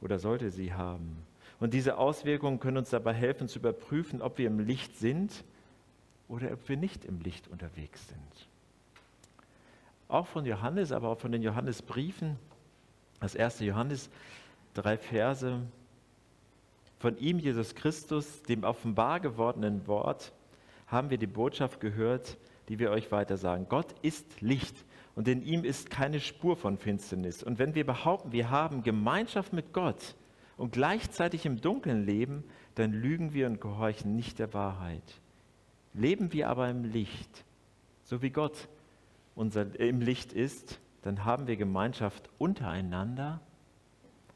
oder 0.00 0.18
sollte 0.18 0.50
sie 0.50 0.74
haben. 0.74 1.16
Und 1.60 1.74
diese 1.74 1.96
Auswirkungen 1.96 2.58
können 2.58 2.78
uns 2.78 2.90
dabei 2.90 3.14
helfen 3.14 3.46
zu 3.46 3.60
überprüfen, 3.60 4.20
ob 4.20 4.38
wir 4.38 4.48
im 4.48 4.58
Licht 4.58 4.96
sind 4.96 5.44
oder 6.28 6.52
ob 6.52 6.68
wir 6.68 6.76
nicht 6.76 7.04
im 7.04 7.20
Licht 7.20 7.46
unterwegs 7.46 8.08
sind. 8.08 8.48
Auch 10.08 10.26
von 10.26 10.44
Johannes, 10.44 10.90
aber 10.90 11.08
auch 11.08 11.20
von 11.20 11.30
den 11.30 11.42
Johannesbriefen, 11.42 12.36
das 13.20 13.36
erste 13.36 13.64
Johannes, 13.64 14.10
drei 14.74 14.98
Verse, 14.98 15.60
von 17.02 17.18
ihm, 17.18 17.40
Jesus 17.40 17.74
Christus, 17.74 18.42
dem 18.44 18.62
offenbar 18.62 19.18
gewordenen 19.18 19.88
Wort, 19.88 20.32
haben 20.86 21.10
wir 21.10 21.18
die 21.18 21.26
Botschaft 21.26 21.80
gehört, 21.80 22.38
die 22.68 22.78
wir 22.78 22.92
euch 22.92 23.10
weitersagen. 23.10 23.66
Gott 23.68 23.92
ist 24.02 24.40
Licht 24.40 24.76
und 25.16 25.26
in 25.26 25.42
ihm 25.42 25.64
ist 25.64 25.90
keine 25.90 26.20
Spur 26.20 26.56
von 26.56 26.78
Finsternis. 26.78 27.42
Und 27.42 27.58
wenn 27.58 27.74
wir 27.74 27.84
behaupten, 27.84 28.30
wir 28.30 28.50
haben 28.50 28.84
Gemeinschaft 28.84 29.52
mit 29.52 29.72
Gott 29.72 30.14
und 30.56 30.72
gleichzeitig 30.72 31.44
im 31.44 31.60
Dunkeln 31.60 32.06
leben, 32.06 32.44
dann 32.76 32.92
lügen 32.92 33.34
wir 33.34 33.48
und 33.48 33.60
gehorchen 33.60 34.14
nicht 34.14 34.38
der 34.38 34.54
Wahrheit. 34.54 35.20
Leben 35.94 36.32
wir 36.32 36.48
aber 36.48 36.70
im 36.70 36.84
Licht, 36.84 37.44
so 38.04 38.22
wie 38.22 38.30
Gott 38.30 38.68
unser, 39.34 39.78
im 39.80 40.00
Licht 40.00 40.32
ist, 40.32 40.78
dann 41.02 41.24
haben 41.24 41.48
wir 41.48 41.56
Gemeinschaft 41.56 42.30
untereinander 42.38 43.40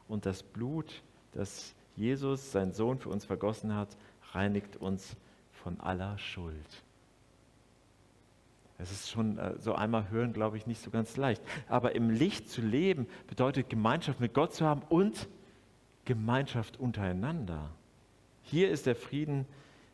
und 0.09 0.25
das 0.25 0.43
Blut, 0.43 1.01
das 1.31 1.73
Jesus, 1.97 2.51
sein 2.51 2.71
Sohn, 2.71 2.99
für 2.99 3.09
uns 3.09 3.25
vergossen 3.25 3.75
hat, 3.75 3.97
reinigt 4.31 4.77
uns 4.77 5.17
von 5.51 5.79
aller 5.79 6.17
Schuld. 6.19 6.83
Es 8.77 8.91
ist 8.91 9.09
schon 9.09 9.39
äh, 9.39 9.57
so 9.57 9.73
einmal 9.73 10.09
hören, 10.11 10.33
glaube 10.33 10.57
ich, 10.57 10.67
nicht 10.67 10.81
so 10.81 10.91
ganz 10.91 11.17
leicht. 11.17 11.41
Aber 11.67 11.95
im 11.95 12.11
Licht 12.11 12.49
zu 12.49 12.61
leben 12.61 13.07
bedeutet 13.27 13.69
Gemeinschaft 13.69 14.19
mit 14.19 14.35
Gott 14.35 14.53
zu 14.53 14.65
haben 14.65 14.83
und 14.89 15.27
Gemeinschaft 16.05 16.77
untereinander. 16.77 17.71
Hier 18.43 18.69
ist 18.69 18.85
der 18.85 18.95
Frieden 18.95 19.47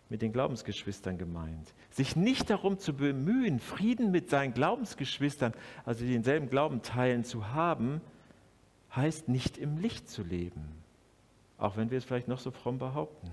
mit 0.09 0.21
den 0.21 0.33
Glaubensgeschwistern 0.33 1.17
gemeint. 1.17 1.73
Sich 1.89 2.15
nicht 2.15 2.49
darum 2.49 2.77
zu 2.77 2.93
bemühen, 2.93 3.59
Frieden 3.59 4.11
mit 4.11 4.29
seinen 4.29 4.53
Glaubensgeschwistern, 4.53 5.53
also 5.85 6.05
denselben 6.05 6.49
Glauben 6.49 6.81
teilen 6.81 7.23
zu 7.23 7.53
haben, 7.53 8.01
heißt 8.93 9.29
nicht 9.29 9.57
im 9.57 9.77
Licht 9.77 10.09
zu 10.09 10.21
leben. 10.21 10.82
Auch 11.63 11.77
wenn 11.77 11.91
wir 11.91 11.97
es 11.97 12.03
vielleicht 12.03 12.27
noch 12.27 12.39
so 12.39 12.51
fromm 12.51 12.77
behaupten. 12.77 13.31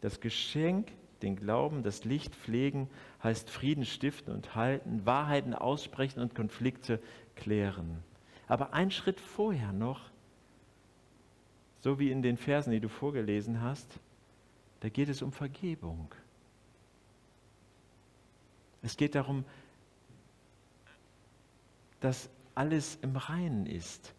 Das 0.00 0.18
Geschenk, 0.18 0.90
den 1.22 1.36
Glauben, 1.36 1.84
das 1.84 2.04
Licht 2.04 2.34
pflegen, 2.34 2.90
heißt 3.22 3.48
Frieden 3.48 3.84
stiften 3.84 4.34
und 4.34 4.56
halten, 4.56 5.06
Wahrheiten 5.06 5.54
aussprechen 5.54 6.18
und 6.18 6.34
Konflikte 6.34 7.00
klären. 7.36 8.02
Aber 8.48 8.72
ein 8.72 8.90
Schritt 8.90 9.20
vorher 9.20 9.72
noch, 9.72 10.10
so 11.78 12.00
wie 12.00 12.10
in 12.10 12.22
den 12.22 12.38
Versen, 12.38 12.72
die 12.72 12.80
du 12.80 12.88
vorgelesen 12.88 13.62
hast, 13.62 14.00
da 14.80 14.88
geht 14.88 15.08
es 15.08 15.22
um 15.22 15.30
Vergebung. 15.30 16.12
Es 18.82 18.96
geht 18.96 19.14
darum, 19.14 19.44
dass 22.00 22.30
alles 22.56 22.98
im 23.00 23.14
Reinen 23.14 23.66
ist 23.66 24.12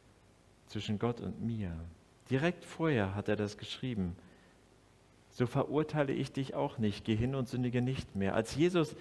zwischen 0.67 0.97
Gott 0.97 1.19
und 1.19 1.41
mir. 1.41 1.77
Direkt 2.29 2.63
vorher 2.63 3.15
hat 3.15 3.27
er 3.27 3.35
das 3.35 3.57
geschrieben. 3.57 4.15
So 5.31 5.47
verurteile 5.47 6.13
ich 6.13 6.31
dich 6.31 6.53
auch 6.53 6.77
nicht, 6.77 7.05
geh 7.05 7.15
hin 7.15 7.35
und 7.35 7.47
sündige 7.47 7.81
nicht 7.81 8.15
mehr. 8.15 8.35
Als 8.35 8.55
Jesus 8.55 8.95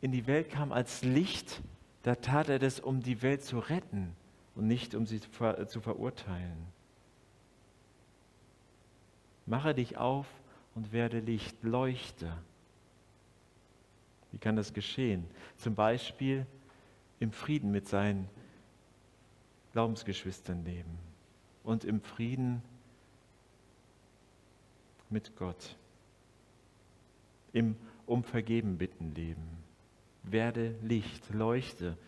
in 0.00 0.12
die 0.12 0.26
Welt 0.26 0.50
kam 0.50 0.72
als 0.72 1.02
Licht, 1.02 1.62
da 2.02 2.16
tat 2.16 2.48
er 2.48 2.58
das, 2.58 2.80
um 2.80 3.02
die 3.02 3.22
Welt 3.22 3.42
zu 3.42 3.58
retten 3.58 4.14
und 4.54 4.66
nicht 4.66 4.94
um 4.94 5.06
sie 5.06 5.20
zu 5.20 5.80
verurteilen. 5.80 6.66
Mache 9.46 9.74
dich 9.74 9.96
auf 9.96 10.26
und 10.74 10.92
werde 10.92 11.20
Licht, 11.20 11.62
leuchte. 11.62 12.32
Wie 14.32 14.38
kann 14.38 14.56
das 14.56 14.74
geschehen? 14.74 15.24
Zum 15.56 15.74
Beispiel 15.74 16.44
im 17.18 17.32
Frieden 17.32 17.70
mit 17.70 17.88
seinen 17.88 18.28
Glaubensgeschwistern 19.72 20.64
leben 20.64 21.07
und 21.68 21.84
im 21.84 22.00
Frieden 22.00 22.62
mit 25.10 25.36
Gott. 25.36 25.76
Im 27.52 27.76
um 28.06 28.24
Vergeben 28.24 28.78
bitten 28.78 29.14
leben. 29.14 29.46
Werde 30.22 30.74
Licht, 30.82 31.28
leuchte. 31.28 31.98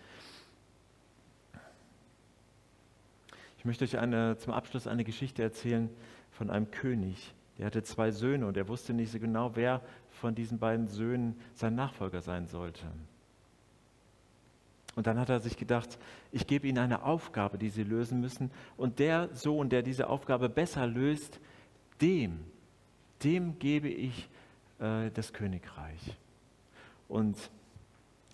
Ich 3.58 3.66
möchte 3.66 3.84
euch 3.84 3.98
eine, 3.98 4.38
zum 4.38 4.54
Abschluss 4.54 4.86
eine 4.86 5.04
Geschichte 5.04 5.42
erzählen 5.42 5.90
von 6.30 6.48
einem 6.48 6.70
König, 6.70 7.34
er 7.58 7.66
hatte 7.66 7.82
zwei 7.82 8.10
Söhne 8.12 8.46
und 8.46 8.56
er 8.56 8.66
wusste 8.66 8.94
nicht 8.94 9.12
so 9.12 9.18
genau, 9.18 9.54
wer 9.56 9.82
von 10.08 10.34
diesen 10.34 10.58
beiden 10.58 10.88
Söhnen 10.88 11.38
sein 11.52 11.74
Nachfolger 11.74 12.22
sein 12.22 12.46
sollte. 12.46 12.86
Und 14.96 15.06
dann 15.06 15.18
hat 15.18 15.28
er 15.28 15.40
sich 15.40 15.56
gedacht, 15.56 15.98
ich 16.32 16.46
gebe 16.46 16.66
ihnen 16.66 16.78
eine 16.78 17.04
Aufgabe, 17.04 17.58
die 17.58 17.68
sie 17.68 17.84
lösen 17.84 18.20
müssen. 18.20 18.50
Und 18.76 18.98
der 18.98 19.28
Sohn, 19.34 19.68
der 19.68 19.82
diese 19.82 20.08
Aufgabe 20.08 20.48
besser 20.48 20.86
löst, 20.86 21.40
dem, 22.00 22.40
dem 23.22 23.58
gebe 23.58 23.88
ich 23.88 24.28
äh, 24.80 25.10
das 25.12 25.32
Königreich. 25.32 26.16
Und 27.08 27.50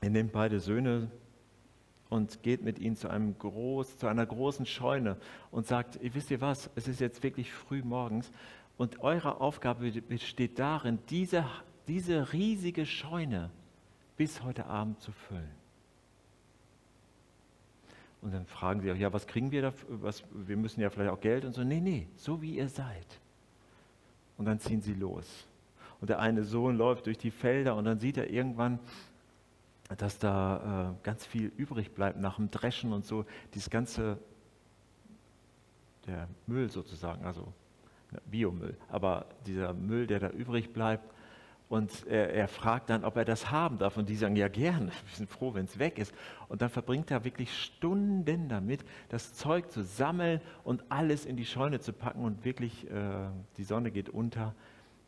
er 0.01 0.11
nimmt 0.11 0.33
beide 0.33 0.61
Söhne 0.61 1.11
und 2.09 2.43
geht 2.43 2.63
mit 2.63 2.79
ihnen 2.79 2.97
zu, 2.97 3.09
einem 3.09 3.39
groß, 3.39 3.99
zu 3.99 4.07
einer 4.07 4.25
großen 4.25 4.67
Scheune 4.67 5.17
und 5.51 5.67
sagt, 5.67 5.99
wisst 6.03 6.31
ihr 6.31 6.41
was, 6.41 6.71
es 6.75 6.89
ist 6.89 7.01
jetzt 7.01 7.23
wirklich 7.23 7.53
früh 7.53 7.83
morgens 7.83 8.31
und 8.77 9.01
eure 9.01 9.41
Aufgabe 9.41 9.91
besteht 10.03 10.59
darin, 10.59 10.99
diese, 11.11 11.45
diese 11.89 12.33
riesige 12.33 12.87
Scheune 12.87 13.51
bis 14.17 14.43
heute 14.43 14.67
Abend 14.67 15.01
zu 15.01 15.13
füllen. 15.13 15.66
Und 18.27 18.33
dann 18.33 18.45
fragen 18.45 18.81
sie 18.81 18.91
auch, 18.91 18.97
ja, 18.97 19.13
was 19.13 19.29
kriegen 19.29 19.53
wir 19.53 19.63
dafür? 19.63 20.03
Was, 20.03 20.25
wir 20.33 20.57
müssen 20.57 20.81
ja 20.81 20.91
vielleicht 20.91 21.13
auch 21.13 21.21
Geld 21.21 21.45
und 21.45 21.53
so. 21.53 21.63
Nee, 21.63 21.79
nee, 21.79 22.09
so 22.17 22.43
wie 22.43 22.57
ihr 22.57 22.69
seid. 22.69 23.07
Und 24.37 24.47
dann 24.47 24.59
ziehen 24.59 24.81
sie 24.81 24.95
los. 24.95 25.47
Und 26.01 26.11
der 26.11 26.19
eine 26.19 26.43
Sohn 26.43 26.77
läuft 26.77 27.07
durch 27.07 27.19
die 27.19 27.31
Felder 27.31 27.77
und 27.77 27.85
dann 27.85 28.01
sieht 28.01 28.17
er 28.17 28.29
irgendwann, 28.29 28.81
dass 29.97 30.19
da 30.19 30.91
äh, 30.91 31.05
ganz 31.05 31.25
viel 31.25 31.53
übrig 31.57 31.93
bleibt 31.95 32.19
nach 32.19 32.35
dem 32.35 32.51
Dreschen 32.51 32.93
und 32.93 33.07
so. 33.07 33.25
Dieses 33.55 33.71
ganze, 33.71 34.19
der 36.09 36.27
Müll 36.49 36.69
sozusagen, 36.69 37.25
also 37.25 37.53
Biomüll, 38.25 38.77
aber 38.89 39.27
dieser 39.47 39.73
Müll, 39.73 40.09
der 40.09 40.19
da 40.19 40.31
übrig 40.31 40.73
bleibt, 40.73 41.09
und 41.69 42.07
er, 42.07 42.33
er, 42.33 42.47
fragt 42.47 42.91
dann, 42.91 43.05
ob 43.05 43.17
er 43.17 43.25
das 43.25 43.51
haben 43.51 43.79
darf. 43.79 43.97
Und 43.97 44.09
die 44.09 44.15
sagen, 44.15 44.37
ja 44.37 44.49
gerne, 44.49 44.87
wir 44.87 45.17
sind 45.17 45.29
froh, 45.29 45.55
wenn 45.55 45.65
es 45.65 45.79
weg 45.79 45.99
ist. 45.99 46.15
Und 46.49 46.63
dann 46.63 46.71
verbringt 46.71 47.11
er 47.11 47.25
wirklich 47.25 47.53
Stunden 47.57 48.49
damit, 48.49 48.85
das 49.09 49.35
Zeug 49.35 49.71
zu 49.73 49.83
sammeln 49.83 50.41
und 50.63 50.85
alles 50.91 51.27
in 51.27 51.37
die 51.37 51.45
Scheune 51.45 51.81
zu 51.81 51.93
packen. 51.93 52.23
Und 52.23 52.45
wirklich, 52.45 52.89
äh, 52.89 53.29
die 53.57 53.65
Sonne 53.65 53.91
geht 53.91 54.09
unter 54.09 54.55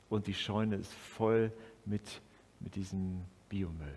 und 0.08 0.26
die 0.26 0.34
Scheune 0.34 0.76
ist 0.76 0.92
voll 0.92 1.52
mit, 1.84 2.20
mit 2.58 2.74
diesem 2.74 3.20
Biomüll. 3.48 3.94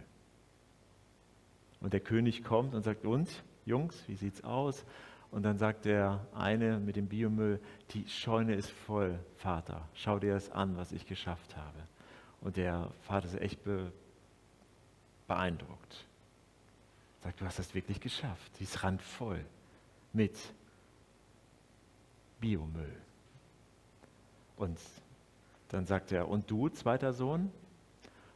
Und 1.79 1.93
der 1.93 1.99
König 1.99 2.43
kommt 2.43 2.75
und 2.75 2.83
sagt, 2.83 3.05
und, 3.05 3.43
Jungs, 3.65 4.03
wie 4.07 4.15
sieht's 4.15 4.43
aus? 4.43 4.85
Und 5.31 5.43
dann 5.43 5.57
sagt 5.57 5.85
der 5.85 6.27
eine 6.33 6.77
mit 6.77 6.95
dem 6.95 7.07
Biomüll, 7.07 7.59
die 7.91 8.07
Scheune 8.07 8.53
ist 8.53 8.69
voll, 8.69 9.17
Vater, 9.37 9.87
schau 9.93 10.19
dir 10.19 10.33
das 10.33 10.51
an, 10.51 10.77
was 10.77 10.91
ich 10.91 11.07
geschafft 11.07 11.55
habe. 11.57 11.79
Und 12.41 12.57
der 12.57 12.91
Vater 13.01 13.27
ist 13.27 13.39
echt 13.39 13.63
be 13.63 13.91
beeindruckt. 15.27 16.05
Sagt, 17.23 17.39
du 17.39 17.45
hast 17.45 17.59
das 17.59 17.73
wirklich 17.73 18.01
geschafft. 18.01 18.55
Sie 18.57 18.65
ist 18.65 18.83
randvoll 18.83 19.45
mit 20.11 20.37
Biomüll. 22.41 22.97
Und 24.57 24.77
dann 25.69 25.85
sagt 25.85 26.11
er, 26.11 26.27
und 26.27 26.51
du, 26.51 26.67
zweiter 26.67 27.13
Sohn? 27.13 27.51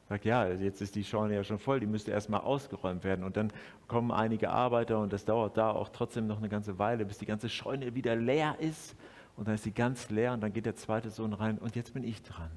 Sagt, 0.07 0.23
ja, 0.23 0.47
jetzt 0.47 0.81
ist 0.81 0.95
die 0.95 1.03
Scheune 1.03 1.35
ja 1.35 1.43
schon 1.43 1.57
voll, 1.57 1.79
die 1.79 1.87
müsste 1.87 2.11
erstmal 2.11 2.41
ausgeräumt 2.41 3.03
werden. 3.03 3.25
Und 3.25 3.35
dann 3.37 3.51
kommen 3.87 4.11
einige 4.11 4.51
Arbeiter 4.51 4.99
und 4.99 5.11
das 5.11 5.25
dauert 5.25 5.57
da 5.57 5.71
auch 5.71 5.89
trotzdem 5.89 6.27
noch 6.27 6.37
eine 6.37 6.47
ganze 6.47 6.77
Weile, 6.77 7.05
bis 7.05 7.17
die 7.17 7.25
ganze 7.25 7.49
Scheune 7.49 7.95
wieder 7.95 8.15
leer 8.15 8.55
ist. 8.59 8.95
Und 9.35 9.47
dann 9.47 9.55
ist 9.55 9.63
sie 9.63 9.71
ganz 9.71 10.09
leer 10.11 10.33
und 10.33 10.41
dann 10.41 10.53
geht 10.53 10.65
der 10.65 10.75
zweite 10.75 11.09
Sohn 11.09 11.33
rein 11.33 11.57
und 11.57 11.75
jetzt 11.75 11.93
bin 11.93 12.03
ich 12.03 12.21
dran. 12.23 12.51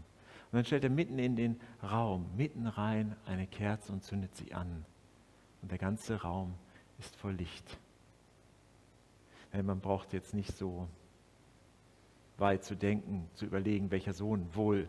Und 0.51 0.57
dann 0.57 0.65
stellt 0.65 0.85
er 0.85 0.91
mitten 0.91 1.19
in 1.19 1.37
den 1.37 1.61
Raum, 1.83 2.27
mitten 2.37 2.67
rein 2.67 3.17
eine 3.27 3.47
Kerze 3.47 3.93
und 3.93 4.03
zündet 4.03 4.35
sie 4.35 4.55
an. 4.55 4.85
Und 5.61 5.71
der 5.71 5.79
ganze 5.79 6.23
Raum 6.23 6.55
ist 6.99 7.15
voll 7.17 7.35
Licht. 7.35 7.79
Man 9.53 9.81
braucht 9.81 10.13
jetzt 10.13 10.35
nicht 10.35 10.57
so 10.57 10.89
weit 12.39 12.65
zu 12.65 12.77
denken, 12.77 13.29
zu 13.35 13.45
überlegen, 13.45 13.91
welcher 13.91 14.13
Sohn 14.13 14.55
wohl 14.55 14.89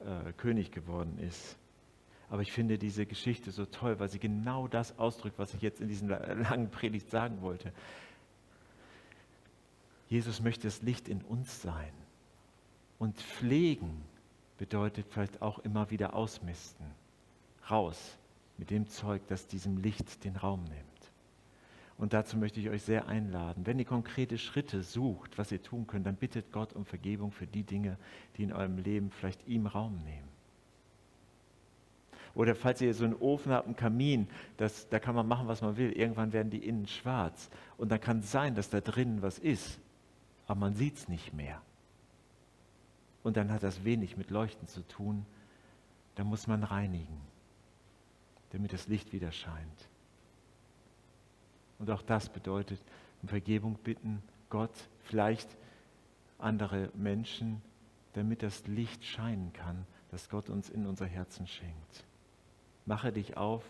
äh, 0.00 0.32
König 0.32 0.72
geworden 0.72 1.18
ist. 1.18 1.56
Aber 2.28 2.42
ich 2.42 2.52
finde 2.52 2.78
diese 2.78 3.06
Geschichte 3.06 3.50
so 3.50 3.66
toll, 3.66 3.98
weil 4.00 4.08
sie 4.08 4.18
genau 4.18 4.66
das 4.66 4.98
ausdrückt, 4.98 5.38
was 5.38 5.54
ich 5.54 5.62
jetzt 5.62 5.80
in 5.80 5.88
diesem 5.88 6.08
langen 6.08 6.70
Predigt 6.70 7.10
sagen 7.10 7.40
wollte. 7.42 7.72
Jesus 10.08 10.40
möchte 10.40 10.66
das 10.66 10.82
Licht 10.82 11.08
in 11.08 11.22
uns 11.22 11.62
sein 11.62 11.92
und 12.98 13.16
pflegen 13.16 14.02
bedeutet 14.62 15.08
vielleicht 15.10 15.42
auch 15.42 15.58
immer 15.58 15.90
wieder 15.90 16.14
ausmisten. 16.14 16.86
Raus 17.68 18.16
mit 18.58 18.70
dem 18.70 18.86
Zeug, 18.86 19.20
das 19.26 19.48
diesem 19.48 19.78
Licht 19.78 20.22
den 20.22 20.36
Raum 20.36 20.62
nimmt. 20.62 21.10
Und 21.98 22.12
dazu 22.12 22.36
möchte 22.36 22.60
ich 22.60 22.70
euch 22.70 22.84
sehr 22.84 23.08
einladen. 23.08 23.66
Wenn 23.66 23.80
ihr 23.80 23.84
konkrete 23.84 24.38
Schritte 24.38 24.84
sucht, 24.84 25.36
was 25.36 25.50
ihr 25.50 25.60
tun 25.60 25.88
könnt, 25.88 26.06
dann 26.06 26.14
bittet 26.14 26.52
Gott 26.52 26.74
um 26.74 26.84
Vergebung 26.84 27.32
für 27.32 27.48
die 27.48 27.64
Dinge, 27.64 27.98
die 28.36 28.44
in 28.44 28.52
eurem 28.52 28.78
Leben 28.78 29.10
vielleicht 29.10 29.48
ihm 29.48 29.66
Raum 29.66 29.98
nehmen. 30.04 30.28
Oder 32.36 32.54
falls 32.54 32.80
ihr 32.82 32.94
so 32.94 33.04
einen 33.04 33.16
Ofen 33.16 33.50
habt, 33.50 33.66
einen 33.66 33.74
Kamin, 33.74 34.28
das, 34.58 34.88
da 34.88 35.00
kann 35.00 35.16
man 35.16 35.26
machen, 35.26 35.48
was 35.48 35.60
man 35.60 35.76
will. 35.76 35.90
Irgendwann 35.90 36.32
werden 36.32 36.50
die 36.50 36.64
innen 36.64 36.86
schwarz. 36.86 37.50
Und 37.78 37.90
dann 37.90 38.00
kann 38.00 38.20
es 38.20 38.30
sein, 38.30 38.54
dass 38.54 38.70
da 38.70 38.80
drinnen 38.80 39.22
was 39.22 39.40
ist, 39.40 39.80
aber 40.46 40.60
man 40.60 40.76
sieht 40.76 40.98
es 40.98 41.08
nicht 41.08 41.34
mehr 41.34 41.60
und 43.22 43.36
dann 43.36 43.50
hat 43.52 43.62
das 43.62 43.84
wenig 43.84 44.16
mit 44.16 44.30
Leuchten 44.30 44.66
zu 44.66 44.86
tun. 44.86 45.26
Da 46.14 46.24
muss 46.24 46.46
man 46.46 46.62
reinigen, 46.62 47.20
damit 48.50 48.72
das 48.72 48.88
Licht 48.88 49.12
wieder 49.12 49.32
scheint. 49.32 49.88
Und 51.78 51.90
auch 51.90 52.02
das 52.02 52.28
bedeutet 52.28 52.80
um 53.22 53.28
Vergebung 53.28 53.74
bitten, 53.82 54.22
Gott, 54.50 54.74
vielleicht 55.04 55.48
andere 56.38 56.90
Menschen, 56.94 57.62
damit 58.12 58.42
das 58.42 58.66
Licht 58.66 59.04
scheinen 59.04 59.52
kann, 59.52 59.86
das 60.10 60.28
Gott 60.28 60.50
uns 60.50 60.68
in 60.68 60.86
unser 60.86 61.06
Herzen 61.06 61.46
schenkt. 61.46 62.04
Mache 62.84 63.12
dich 63.12 63.36
auf 63.36 63.64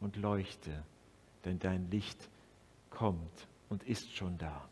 und 0.00 0.16
leuchte, 0.16 0.84
denn 1.44 1.58
dein 1.58 1.90
Licht 1.90 2.28
kommt 2.90 3.48
und 3.68 3.84
ist 3.84 4.14
schon 4.14 4.36
da. 4.38 4.68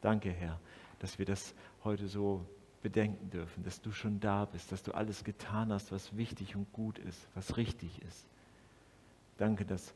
Danke, 0.00 0.30
Herr, 0.30 0.58
dass 1.00 1.18
wir 1.18 1.26
das 1.26 1.54
heute 1.84 2.08
so 2.08 2.46
bedenken 2.82 3.30
dürfen, 3.30 3.62
dass 3.62 3.80
du 3.80 3.92
schon 3.92 4.20
da 4.20 4.46
bist, 4.46 4.72
dass 4.72 4.82
du 4.82 4.92
alles 4.92 5.24
getan 5.24 5.72
hast, 5.72 5.92
was 5.92 6.16
wichtig 6.16 6.56
und 6.56 6.72
gut 6.72 6.98
ist, 6.98 7.26
was 7.34 7.56
richtig 7.56 8.00
ist. 8.02 8.24
Danke, 9.38 9.64
dass 9.64 9.92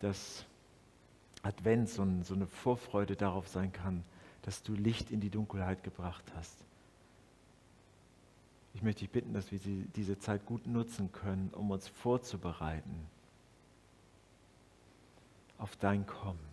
das 0.00 0.44
Advent 1.42 1.88
so, 1.88 2.06
so 2.22 2.34
eine 2.34 2.46
Vorfreude 2.46 3.16
darauf 3.16 3.48
sein 3.48 3.72
kann, 3.72 4.04
dass 4.42 4.62
du 4.62 4.74
Licht 4.74 5.10
in 5.10 5.20
die 5.20 5.30
Dunkelheit 5.30 5.82
gebracht 5.82 6.24
hast. 6.36 6.56
Ich 8.74 8.82
möchte 8.82 9.00
dich 9.00 9.10
bitten, 9.10 9.32
dass 9.32 9.50
wir 9.50 9.58
diese 9.58 10.18
Zeit 10.18 10.46
gut 10.46 10.66
nutzen 10.66 11.10
können, 11.12 11.50
um 11.54 11.70
uns 11.70 11.88
vorzubereiten 11.88 13.06
auf 15.58 15.76
dein 15.76 16.06
Kommen. 16.06 16.49